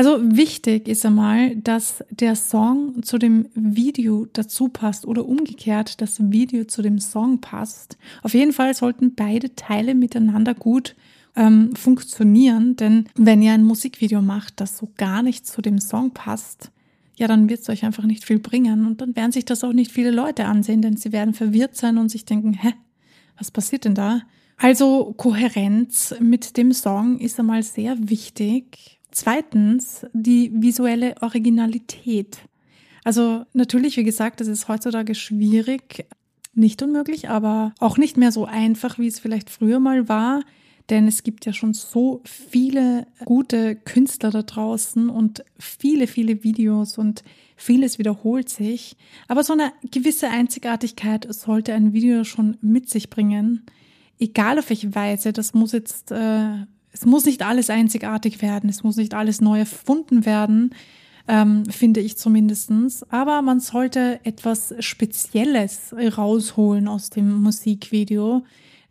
Also 0.01 0.19
wichtig 0.23 0.89
ist 0.89 1.05
einmal, 1.05 1.57
dass 1.57 2.03
der 2.09 2.35
Song 2.35 3.03
zu 3.03 3.19
dem 3.19 3.51
Video 3.53 4.27
dazu 4.33 4.69
passt 4.69 5.05
oder 5.05 5.27
umgekehrt 5.27 6.01
das 6.01 6.33
Video 6.33 6.65
zu 6.65 6.81
dem 6.81 6.99
Song 6.99 7.43
passt. 7.43 7.99
Auf 8.23 8.33
jeden 8.33 8.55
Fall 8.55 8.73
sollten 8.73 9.15
beide 9.15 9.55
Teile 9.57 9.95
miteinander 9.95 10.55
gut 10.55 10.97
ähm, 11.37 11.77
funktionieren, 11.77 12.77
denn 12.77 13.11
wenn 13.15 13.43
ihr 13.43 13.53
ein 13.53 13.63
Musikvideo 13.63 14.23
macht, 14.23 14.63
das 14.63 14.79
so 14.79 14.91
gar 14.97 15.23
nicht 15.23 15.47
zu 15.47 15.61
dem 15.61 15.79
Song 15.79 16.13
passt, 16.13 16.71
ja, 17.19 17.29
dann 17.29 17.51
wird 17.51 17.61
es 17.61 17.69
euch 17.69 17.85
einfach 17.85 18.05
nicht 18.05 18.25
viel 18.25 18.39
bringen 18.39 18.87
und 18.87 19.03
dann 19.03 19.15
werden 19.17 19.33
sich 19.33 19.45
das 19.45 19.65
auch 19.65 19.75
nicht 19.75 19.93
viele 19.93 20.13
Leute 20.13 20.47
ansehen, 20.47 20.81
denn 20.81 20.97
sie 20.97 21.13
werden 21.13 21.35
verwirrt 21.35 21.77
sein 21.77 21.99
und 21.99 22.09
sich 22.09 22.25
denken, 22.25 22.55
hä, 22.55 22.73
was 23.37 23.51
passiert 23.51 23.85
denn 23.85 23.95
da? 23.95 24.23
Also 24.57 25.13
Kohärenz 25.19 26.15
mit 26.21 26.57
dem 26.57 26.73
Song 26.73 27.19
ist 27.19 27.39
einmal 27.39 27.63
sehr 27.63 28.09
wichtig. 28.09 29.00
Zweitens 29.13 30.07
die 30.13 30.51
visuelle 30.55 31.15
Originalität. 31.21 32.39
Also 33.05 33.45
natürlich, 33.53 33.97
wie 33.97 34.05
gesagt, 34.05 34.41
das 34.41 34.49
ist 34.49 34.69
heutzutage 34.69 35.15
schwierig, 35.15 36.07
nicht 36.55 36.83
unmöglich, 36.83 37.29
aber 37.29 37.75
auch 37.79 37.97
nicht 37.97 38.17
mehr 38.17 38.33
so 38.33 38.45
einfach, 38.45 38.99
wie 38.99 39.07
es 39.07 39.21
vielleicht 39.21 39.51
früher 39.51 39.81
mal 39.81 40.09
war. 40.09 40.43
Denn 40.91 41.07
es 41.07 41.23
gibt 41.23 41.47
ja 41.47 41.53
schon 41.53 41.73
so 41.73 42.21
viele 42.25 43.07
gute 43.25 43.77
Künstler 43.77 44.31
da 44.31 44.43
draußen 44.43 45.09
und 45.09 45.45
viele, 45.59 46.09
viele 46.09 46.43
Videos 46.43 46.99
und 46.99 47.23
vieles 47.57 47.99
wiederholt 48.01 48.49
sich. 48.49 48.97
Aber 49.29 49.45
so 49.45 49.53
eine 49.53 49.73
gewisse 49.91 50.29
Einzigartigkeit 50.29 51.33
sollte 51.33 51.75
ein 51.75 51.93
Video 51.93 52.25
schon 52.25 52.57
mit 52.61 52.91
sich 52.91 53.09
bringen. 53.09 53.65
Egal 54.19 54.59
auf 54.59 54.69
welche 54.69 54.93
Weise, 54.95 55.33
das 55.33 55.55
muss 55.55 55.71
jetzt, 55.73 56.11
äh, 56.11 56.67
es 56.93 57.07
muss 57.07 57.25
nicht 57.25 57.43
alles 57.43 57.71
einzigartig 57.71 58.43
werden, 58.43 58.69
es 58.71 58.83
muss 58.83 58.97
nicht 58.97 59.15
alles 59.15 59.41
neu 59.41 59.61
erfunden 59.61 60.27
werden, 60.27 60.75
ähm, 61.29 61.65
finde 61.67 62.01
ich 62.01 62.17
zumindestens. 62.17 63.05
Aber 63.11 63.43
man 63.43 63.61
sollte 63.61 64.21
etwas 64.25 64.75
Spezielles 64.81 65.95
rausholen 66.17 66.89
aus 66.89 67.11
dem 67.11 67.43
Musikvideo 67.43 68.43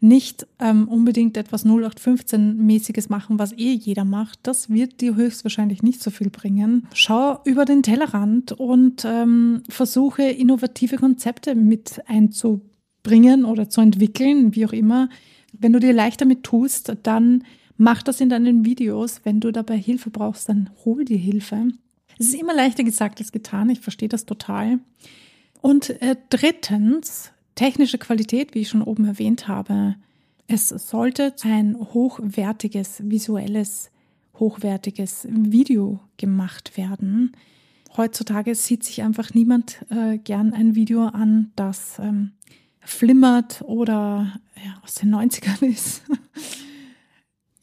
nicht 0.02 0.48
ähm, 0.60 0.88
unbedingt 0.88 1.36
etwas 1.36 1.66
0815-mäßiges 1.66 3.10
machen, 3.10 3.38
was 3.38 3.52
eh 3.54 3.74
jeder 3.74 4.06
macht. 4.06 4.40
Das 4.44 4.70
wird 4.70 5.02
dir 5.02 5.16
höchstwahrscheinlich 5.16 5.84
nicht 5.84 6.02
so 6.02 6.10
viel 6.10 6.30
bringen. 6.30 6.88
Schau 6.94 7.40
über 7.44 7.66
den 7.66 7.84
Tellerrand 7.84 8.54
und 8.54 9.04
ähm, 9.06 9.64
versuche 9.68 10.24
innovative 10.24 10.98
Konzepte 10.98 11.56
mit 11.56 12.02
einzubringen 12.08 13.46
oder 13.46 13.70
zu 13.70 13.82
entwickeln, 13.82 14.56
wie 14.56 14.66
auch 14.66 14.74
immer. 14.74 15.10
Wenn 15.52 15.74
du 15.74 15.80
dir 15.80 15.94
leicht 15.94 16.22
damit 16.22 16.44
tust, 16.44 16.96
dann 17.04 17.44
mach 17.80 18.04
das 18.04 18.22
in 18.22 18.30
deinen 18.30 18.66
Videos. 18.66 19.22
Wenn 19.24 19.40
du 19.40 19.52
dabei 19.52 19.78
Hilfe 19.78 20.12
brauchst, 20.12 20.50
dann 20.50 20.70
hol 20.86 21.06
dir 21.06 21.18
Hilfe. 21.18 21.70
Es 22.20 22.28
ist 22.28 22.36
immer 22.36 22.54
leichter 22.54 22.84
gesagt 22.84 23.20
als 23.20 23.32
getan. 23.32 23.70
Ich 23.70 23.80
verstehe 23.80 24.10
das 24.10 24.26
total. 24.26 24.80
Und 25.62 25.90
äh, 26.02 26.18
drittens, 26.30 27.32
technische 27.56 27.98
Qualität, 27.98 28.54
wie 28.54 28.60
ich 28.60 28.70
schon 28.70 28.84
oben 28.84 29.06
erwähnt 29.06 29.48
habe. 29.48 29.96
Es 30.46 30.70
sollte 30.70 31.34
ein 31.44 31.78
hochwertiges, 31.80 33.02
visuelles, 33.06 33.92
hochwertiges 34.38 35.28
Video 35.30 36.00
gemacht 36.18 36.76
werden. 36.76 37.32
Heutzutage 37.96 38.56
sieht 38.56 38.84
sich 38.84 39.04
einfach 39.04 39.34
niemand 39.34 39.86
äh, 39.90 40.18
gern 40.18 40.54
ein 40.54 40.76
Video 40.76 41.06
an, 41.06 41.52
das 41.56 41.98
ähm, 42.00 42.32
flimmert 42.82 43.62
oder 43.62 44.40
ja, 44.64 44.82
aus 44.84 44.96
den 44.96 45.16
90ern 45.16 45.66
ist. 45.66 46.02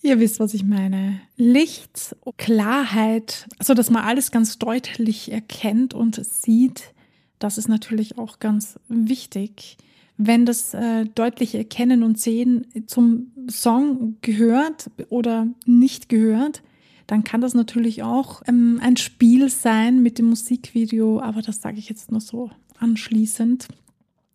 Ihr 0.06 0.20
wisst, 0.20 0.38
was 0.38 0.54
ich 0.54 0.62
meine. 0.62 1.20
Licht, 1.36 2.14
Klarheit, 2.36 3.48
so 3.60 3.74
dass 3.74 3.90
man 3.90 4.04
alles 4.04 4.30
ganz 4.30 4.56
deutlich 4.56 5.32
erkennt 5.32 5.94
und 5.94 6.24
sieht, 6.24 6.94
das 7.40 7.58
ist 7.58 7.68
natürlich 7.68 8.16
auch 8.16 8.38
ganz 8.38 8.78
wichtig. 8.86 9.76
Wenn 10.16 10.46
das 10.46 10.74
äh, 10.74 11.06
deutliche 11.06 11.58
Erkennen 11.58 12.04
und 12.04 12.20
Sehen 12.20 12.68
zum 12.86 13.32
Song 13.50 14.18
gehört 14.22 14.92
oder 15.08 15.48
nicht 15.64 16.08
gehört, 16.08 16.62
dann 17.08 17.24
kann 17.24 17.40
das 17.40 17.54
natürlich 17.54 18.04
auch 18.04 18.42
ähm, 18.46 18.78
ein 18.80 18.96
Spiel 18.96 19.48
sein 19.48 20.04
mit 20.04 20.18
dem 20.18 20.26
Musikvideo, 20.26 21.18
aber 21.18 21.42
das 21.42 21.60
sage 21.60 21.78
ich 21.78 21.88
jetzt 21.88 22.12
nur 22.12 22.20
so 22.20 22.52
anschließend. 22.78 23.66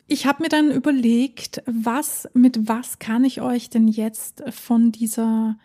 Ich 0.06 0.26
habe 0.26 0.42
mir 0.42 0.48
dann 0.48 0.70
überlegt, 0.70 1.62
was 1.66 2.28
mit 2.34 2.68
was 2.68 2.98
kann 2.98 3.24
ich 3.24 3.40
euch 3.40 3.70
denn 3.70 3.88
jetzt 3.88 4.42
von 4.50 4.92
dieser 4.92 5.56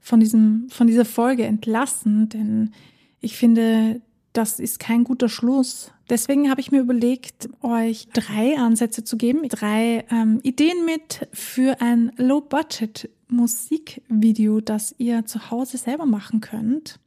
von 0.00 0.20
diesem 0.20 0.68
von 0.68 0.86
dieser 0.86 1.04
Folge 1.04 1.44
entlassen, 1.44 2.28
denn 2.28 2.72
ich 3.20 3.36
finde, 3.36 4.00
das 4.32 4.60
ist 4.60 4.78
kein 4.78 5.02
guter 5.02 5.28
Schluss. 5.28 5.90
Deswegen 6.08 6.48
habe 6.50 6.60
ich 6.60 6.70
mir 6.70 6.80
überlegt, 6.80 7.48
euch 7.62 8.06
drei 8.12 8.56
Ansätze 8.58 9.02
zu 9.02 9.16
geben, 9.16 9.48
drei 9.48 10.04
ähm, 10.10 10.38
Ideen 10.42 10.84
mit 10.84 11.26
für 11.32 11.80
ein 11.80 12.12
Low-Budget-Musikvideo, 12.16 14.60
das 14.60 14.94
ihr 14.98 15.26
zu 15.26 15.50
Hause 15.50 15.78
selber 15.78 16.06
machen 16.06 16.40
könnt. 16.40 17.00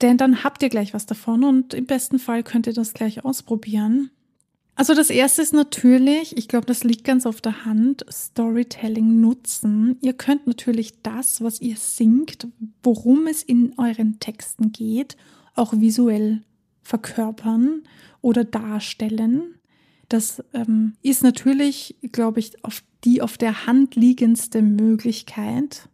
Denn 0.00 0.16
dann 0.16 0.42
habt 0.42 0.62
ihr 0.62 0.70
gleich 0.70 0.94
was 0.94 1.06
davon 1.06 1.44
und 1.44 1.74
im 1.74 1.86
besten 1.86 2.18
Fall 2.18 2.42
könnt 2.42 2.66
ihr 2.66 2.72
das 2.72 2.94
gleich 2.94 3.24
ausprobieren. 3.24 4.10
Also 4.80 4.94
das 4.94 5.10
erste 5.10 5.42
ist 5.42 5.52
natürlich, 5.52 6.38
ich 6.38 6.48
glaube, 6.48 6.64
das 6.64 6.84
liegt 6.84 7.04
ganz 7.04 7.26
auf 7.26 7.42
der 7.42 7.66
Hand, 7.66 8.02
Storytelling 8.10 9.20
nutzen. 9.20 9.98
Ihr 10.00 10.14
könnt 10.14 10.46
natürlich 10.46 11.02
das, 11.02 11.42
was 11.42 11.60
ihr 11.60 11.76
singt, 11.76 12.48
worum 12.82 13.26
es 13.26 13.42
in 13.42 13.74
euren 13.76 14.20
Texten 14.20 14.72
geht, 14.72 15.18
auch 15.54 15.74
visuell 15.76 16.40
verkörpern 16.80 17.82
oder 18.22 18.42
darstellen. 18.42 19.56
Das 20.08 20.42
ähm, 20.54 20.94
ist 21.02 21.22
natürlich, 21.22 21.96
glaube 22.10 22.40
ich, 22.40 22.64
auf 22.64 22.82
die 23.04 23.20
auf 23.20 23.36
der 23.36 23.66
Hand 23.66 23.96
liegendste 23.96 24.62
Möglichkeit. 24.62 25.90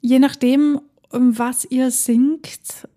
Je 0.00 0.20
nachdem, 0.20 0.80
was 1.10 1.66
ihr 1.66 1.90
singt, 1.90 2.88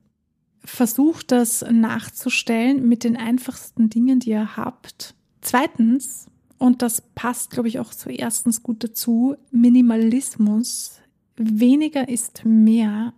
versucht 0.64 1.32
das 1.32 1.64
nachzustellen 1.70 2.88
mit 2.88 3.04
den 3.04 3.18
einfachsten 3.18 3.90
Dingen, 3.90 4.20
die 4.20 4.32
ihr 4.32 4.58
habt. 4.58 5.16
Zweitens, 5.42 6.28
und 6.58 6.82
das 6.82 7.02
passt, 7.16 7.52
glaube 7.52 7.70
ich, 7.70 7.80
auch 7.80 7.94
zu 7.94 8.10
erstens 8.10 8.62
gut 8.62 8.84
dazu, 8.84 9.36
Minimalismus. 9.52 11.00
Weniger 11.38 12.10
ist 12.10 12.44
mehr. 12.44 13.14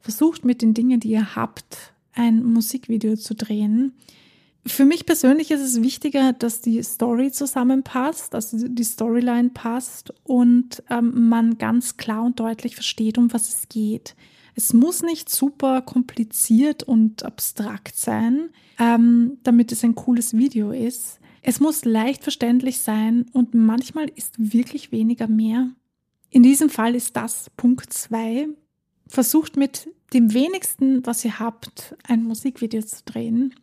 Versucht 0.00 0.44
mit 0.44 0.62
den 0.62 0.74
Dingen, 0.74 1.00
die 1.00 1.10
ihr 1.10 1.34
habt, 1.34 1.94
ein 2.12 2.44
Musikvideo 2.44 3.16
zu 3.16 3.34
drehen. 3.34 3.94
Für 4.66 4.84
mich 4.84 5.06
persönlich 5.06 5.50
ist 5.52 5.60
es 5.60 5.80
wichtiger, 5.80 6.32
dass 6.32 6.60
die 6.60 6.82
Story 6.82 7.30
zusammenpasst, 7.30 8.34
also 8.34 8.68
die 8.68 8.84
Storyline 8.84 9.50
passt 9.50 10.12
und 10.24 10.82
ähm, 10.90 11.28
man 11.28 11.56
ganz 11.56 11.96
klar 11.96 12.24
und 12.24 12.40
deutlich 12.40 12.74
versteht, 12.74 13.16
um 13.16 13.32
was 13.32 13.48
es 13.48 13.68
geht. 13.68 14.16
Es 14.58 14.72
muss 14.72 15.02
nicht 15.02 15.28
super 15.28 15.82
kompliziert 15.82 16.82
und 16.82 17.22
abstrakt 17.24 17.94
sein, 17.94 18.48
ähm, 18.78 19.36
damit 19.42 19.70
es 19.70 19.84
ein 19.84 19.94
cooles 19.94 20.34
Video 20.34 20.70
ist. 20.70 21.20
Es 21.42 21.60
muss 21.60 21.84
leicht 21.84 22.22
verständlich 22.22 22.78
sein 22.78 23.26
und 23.32 23.54
manchmal 23.54 24.08
ist 24.16 24.34
wirklich 24.38 24.92
weniger 24.92 25.28
mehr. 25.28 25.70
In 26.30 26.42
diesem 26.42 26.70
Fall 26.70 26.94
ist 26.94 27.16
das 27.16 27.50
Punkt 27.58 27.92
2. 27.92 28.48
Versucht 29.06 29.56
mit 29.58 29.90
dem 30.14 30.32
wenigsten, 30.32 31.04
was 31.04 31.24
ihr 31.24 31.38
habt, 31.38 31.94
ein 32.08 32.24
Musikvideo 32.24 32.82
zu 32.82 33.04
drehen. 33.04 33.54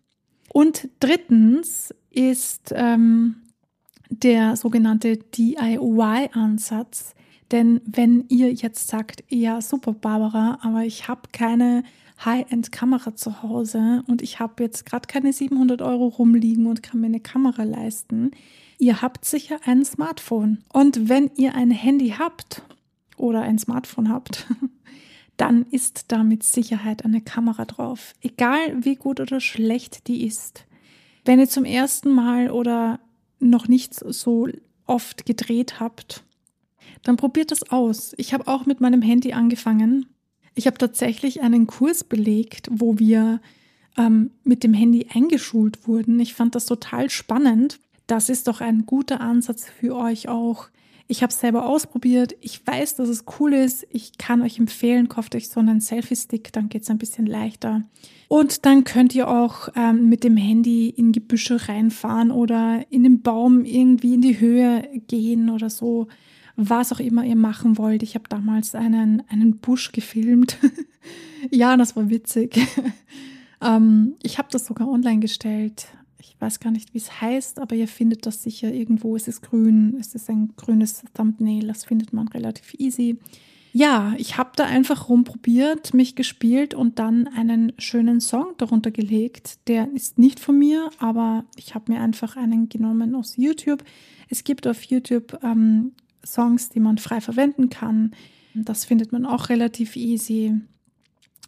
Und 0.54 0.90
drittens 1.00 1.94
ist 2.12 2.72
ähm, 2.76 3.42
der 4.10 4.56
sogenannte 4.58 5.18
DIY-Ansatz. 5.18 7.16
Denn 7.54 7.82
wenn 7.86 8.26
ihr 8.30 8.52
jetzt 8.52 8.88
sagt, 8.88 9.24
ja, 9.30 9.62
super, 9.62 9.94
Barbara, 9.94 10.58
aber 10.64 10.86
ich 10.86 11.08
habe 11.08 11.30
keine 11.32 11.84
High-End-Kamera 12.26 13.16
zu 13.16 13.44
Hause 13.44 14.04
und 14.08 14.24
ich 14.24 14.40
habe 14.40 14.64
jetzt 14.64 14.88
gerade 14.88 15.08
keine 15.08 15.32
700 15.32 15.84
Euro 15.84 16.08
rumliegen 16.08 16.66
und 16.66 16.82
kann 16.82 17.00
mir 17.00 17.06
eine 17.06 17.20
Kamera 17.20 17.62
leisten, 17.62 18.32
ihr 18.80 19.04
habt 19.04 19.24
sicher 19.24 19.60
ein 19.66 19.86
Smartphone. 19.86 20.64
Und 20.74 21.10
wenn 21.10 21.30
ihr 21.38 21.54
ein 21.54 21.70
Handy 21.70 22.16
habt 22.18 22.64
oder 23.18 23.44
ein 23.44 23.60
Smartphone 23.60 24.10
habt, 24.10 24.48
dann 25.38 25.68
ist 25.70 26.12
da 26.12 26.24
mit 26.24 26.42
Sicherheit 26.42 27.06
eine 27.06 27.22
Kamera 27.22 27.66
drauf. 27.66 28.16
Egal 28.22 28.84
wie 28.84 28.96
gut 28.96 29.20
oder 29.20 29.40
schlecht 29.40 30.08
die 30.08 30.26
ist. 30.26 30.66
Wenn 31.24 31.40
ihr 31.40 31.48
zum 31.48 31.66
ersten 31.66 32.10
Mal 32.10 32.50
oder 32.50 33.00
noch 33.40 33.68
nicht 33.68 33.94
so 33.94 34.48
oft 34.88 35.28
gedreht 35.28 35.80
habt, 35.80 36.24
dann 37.04 37.18
probiert 37.18 37.52
das 37.52 37.70
aus. 37.72 38.14
Ich 38.18 38.34
habe 38.34 38.48
auch 38.48 38.66
mit 38.66 38.82
meinem 38.82 39.02
Handy 39.02 39.34
angefangen. 39.34 40.08
Ich 40.56 40.68
habe 40.68 40.78
tatsächlich 40.78 41.42
einen 41.42 41.68
Kurs 41.68 42.04
belegt, 42.04 42.70
wo 42.72 43.00
wir 43.00 43.42
ähm, 43.98 44.32
mit 44.44 44.64
dem 44.64 44.74
Handy 44.74 45.08
eingeschult 45.14 45.88
wurden. 45.88 46.20
Ich 46.20 46.34
fand 46.34 46.56
das 46.56 46.66
total 46.66 47.10
spannend. 47.10 47.80
Das 48.08 48.30
ist 48.30 48.48
doch 48.48 48.62
ein 48.62 48.86
guter 48.86 49.22
Ansatz 49.22 49.66
für 49.70 49.96
euch 49.96 50.28
auch, 50.28 50.70
ich 51.08 51.22
habe 51.22 51.32
es 51.32 51.40
selber 51.40 51.66
ausprobiert. 51.66 52.36
Ich 52.42 52.66
weiß, 52.66 52.96
dass 52.96 53.10
es 53.10 53.26
cool 53.40 53.54
ist. 53.54 53.86
Ich 53.92 54.18
kann 54.18 54.42
euch 54.42 54.58
empfehlen, 54.58 55.10
kauft 55.10 55.36
euch 55.36 55.50
so 55.50 55.60
einen 55.60 55.82
Selfie-Stick, 55.82 56.54
dann 56.54 56.70
geht 56.70 56.84
es 56.84 56.90
ein 56.90 56.98
bisschen 56.98 57.26
leichter. 57.26 57.84
Und 58.30 58.66
dann 58.66 58.84
könnt 58.84 59.14
ihr 59.14 59.28
auch 59.28 59.70
ähm, 59.76 60.10
mit 60.10 60.24
dem 60.24 60.38
Handy 60.38 60.90
in 60.90 61.12
Gebüsche 61.12 61.68
reinfahren 61.68 62.32
oder 62.32 62.86
in 62.90 63.04
den 63.04 63.22
Baum 63.22 63.66
irgendwie 63.66 64.14
in 64.14 64.22
die 64.22 64.40
Höhe 64.40 64.90
gehen 65.08 65.50
oder 65.50 65.70
so. 65.70 66.08
Was 66.56 66.92
auch 66.92 67.00
immer 67.00 67.26
ihr 67.26 67.36
machen 67.36 67.78
wollt. 67.78 68.04
Ich 68.04 68.16
habe 68.16 68.30
damals 68.30 68.76
einen, 68.76 69.24
einen 69.30 69.58
Busch 69.58 69.92
gefilmt. 69.92 70.58
ja, 71.52 71.76
das 71.78 71.96
war 71.96 72.10
witzig. 72.10 72.60
ähm, 73.62 74.16
ich 74.22 74.38
habe 74.38 74.50
das 74.52 74.66
sogar 74.66 74.88
online 74.88 75.20
gestellt 75.20 75.88
ich 76.26 76.40
weiß 76.40 76.60
gar 76.60 76.72
nicht, 76.72 76.94
wie 76.94 76.98
es 76.98 77.22
heißt, 77.22 77.60
aber 77.60 77.76
ihr 77.76 77.88
findet 77.88 78.26
das 78.26 78.44
sicher 78.44 78.72
irgendwo. 78.72 79.16
Es 79.16 79.28
ist 79.28 79.42
grün, 79.42 79.98
es 80.00 80.16
ist 80.16 80.30
ein 80.30 80.54
grünes 80.56 81.04
Thumbnail, 81.14 81.68
das 81.68 81.86
findet 81.86 82.14
man 82.14 82.28
relativ 82.30 82.74
easy. 82.76 83.18
Ja, 83.72 84.14
ich 84.18 84.38
habe 84.38 84.52
da 84.56 84.66
einfach 84.66 85.10
rumprobiert, 85.10 85.94
mich 85.94 86.16
gespielt 86.16 86.74
und 86.74 87.00
dann 87.00 87.28
einen 87.28 87.74
schönen 87.80 88.22
Song 88.22 88.54
darunter 88.58 88.92
gelegt. 88.92 89.68
Der 89.68 89.92
ist 89.94 90.20
nicht 90.20 90.40
von 90.40 90.58
mir, 90.60 90.92
aber 91.00 91.44
ich 91.56 91.74
habe 91.74 91.92
mir 91.92 92.00
einfach 92.00 92.38
einen 92.38 92.70
genommen 92.70 93.16
aus 93.16 93.36
YouTube. 93.36 93.84
Es 94.30 94.44
gibt 94.44 94.68
auf 94.68 94.84
YouTube 94.84 95.40
ähm, 95.44 95.94
Songs, 96.26 96.70
die 96.70 96.80
man 96.80 96.98
frei 96.98 97.22
verwenden 97.22 97.70
kann. 97.70 98.12
Das 98.54 98.86
findet 98.86 99.12
man 99.12 99.26
auch 99.26 99.50
relativ 99.50 99.96
easy. 99.96 100.54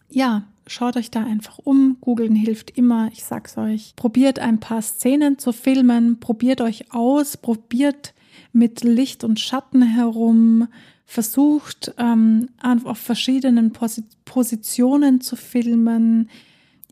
Ja, 0.10 0.46
Schaut 0.68 0.98
euch 0.98 1.12
da 1.12 1.24
einfach 1.24 1.60
um. 1.60 1.98
Googeln 2.02 2.36
hilft 2.36 2.72
immer. 2.72 3.10
Ich 3.14 3.24
sag's 3.24 3.58
euch. 3.58 3.94
Probiert 3.96 4.40
ein 4.40 4.60
paar 4.60 4.82
Szenen 4.82 5.38
zu 5.38 5.52
filmen. 5.52 6.20
Probiert 6.20 6.60
euch 6.60 6.92
aus. 6.92 7.38
Probiert 7.38 8.14
mit 8.52 8.84
Licht 8.84 9.24
und 9.24 9.40
Schatten 9.40 9.84
herum. 9.84 10.68
Versucht 11.06 11.94
ähm, 12.00 12.50
auf 12.64 12.98
verschiedenen 12.98 13.74
Pos 13.74 14.02
Positionen 14.26 15.22
zu 15.22 15.36
filmen. 15.36 16.30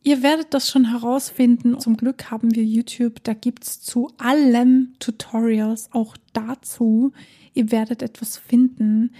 Ihr 0.03 0.21
werdet 0.21 0.53
das 0.53 0.69
schon 0.69 0.91
herausfinden. 0.91 1.79
Zum 1.79 1.95
Glück 1.95 2.29
haben 2.29 2.53
wir 2.53 2.63
YouTube. 2.63 3.23
Da 3.23 3.33
gibt's 3.33 3.81
zu 3.81 4.11
allem 4.17 4.93
Tutorials, 4.99 5.89
auch 5.93 6.17
dazu. 6.33 7.13
Ihr 7.53 7.71
werdet 7.71 8.01
etwas 8.01 8.37
finden. 8.37 9.11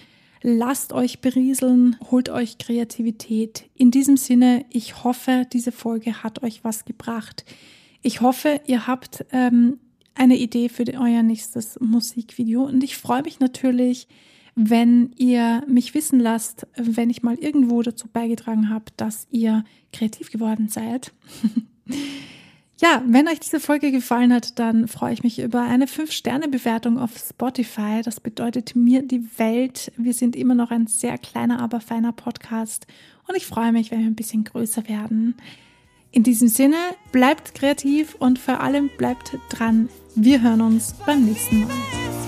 Lasst 0.42 0.92
euch 0.92 1.22
berieseln, 1.22 1.96
holt 2.12 2.28
euch 2.28 2.58
Kreativität. 2.58 3.70
In 3.76 3.92
diesem 3.92 4.18
Sinne, 4.18 4.66
ich 4.70 5.06
hoffe, 5.06 5.48
diese 5.54 5.72
Folge 5.72 6.22
hat 6.22 6.44
euch 6.44 6.66
was 6.66 6.84
gebracht. 6.84 7.46
Ich 8.02 8.20
hoffe, 8.20 8.60
ihr 8.68 8.86
habt 8.86 9.26
ähm, 9.32 9.80
eine 10.16 10.36
Idee 10.36 10.68
für 10.68 10.84
euer 10.86 11.24
nächstes 11.24 11.80
Musikvideo 11.80 12.66
und 12.66 12.84
ich 12.84 12.98
freue 12.98 13.24
mich 13.24 13.40
natürlich, 13.40 14.10
wenn 14.56 15.12
ihr 15.18 15.64
mich 15.68 15.94
wissen 15.94 16.20
lasst, 16.20 16.68
wenn 16.76 17.10
ich 17.10 17.24
mal 17.24 17.36
irgendwo 17.36 17.82
dazu 17.82 18.08
beigetragen 18.08 18.70
habe, 18.70 18.86
dass 18.98 19.28
ihr 19.32 19.64
kreativ 19.92 20.32
geworden 20.32 20.68
seid. 20.70 21.12
Ja, 22.82 23.02
wenn 23.08 23.30
euch 23.30 23.40
diese 23.40 23.62
Folge 23.62 23.92
gefallen 23.92 24.34
hat, 24.34 24.60
dann 24.60 24.90
freue 24.90 25.14
ich 25.14 25.24
mich 25.24 25.40
über 25.40 25.62
eine 25.62 25.86
5-Sterne-Bewertung 25.86 26.98
auf 26.98 27.12
Spotify. 27.18 28.02
Das 28.04 28.20
bedeutet 28.20 28.76
mir 28.76 29.04
die 29.04 29.26
Welt. 29.38 29.94
Wir 29.96 30.14
sind 30.14 30.36
immer 30.36 30.54
noch 30.54 30.70
ein 30.70 30.88
sehr 30.88 31.18
kleiner, 31.18 31.62
aber 31.62 31.80
feiner 31.80 32.12
Podcast. 32.12 32.86
Und 33.26 33.38
ich 33.38 33.46
freue 33.46 33.72
mich, 33.72 33.90
wenn 33.92 34.00
wir 34.00 34.08
ein 34.08 34.16
bisschen 34.16 34.44
größer 34.44 34.90
werden. 34.90 35.36
In 36.12 36.24
diesem 36.24 36.50
Sinne, 36.50 36.76
bleibt 37.14 37.56
kreativ 37.56 38.16
und 38.16 38.38
vor 38.38 38.60
allem 38.60 38.90
bleibt 38.98 39.38
dran. 39.48 39.88
Wir 40.16 40.42
hören 40.42 40.60
uns 40.60 40.94
beim 41.06 41.24
nächsten 41.24 41.62
Mal. 41.62 42.23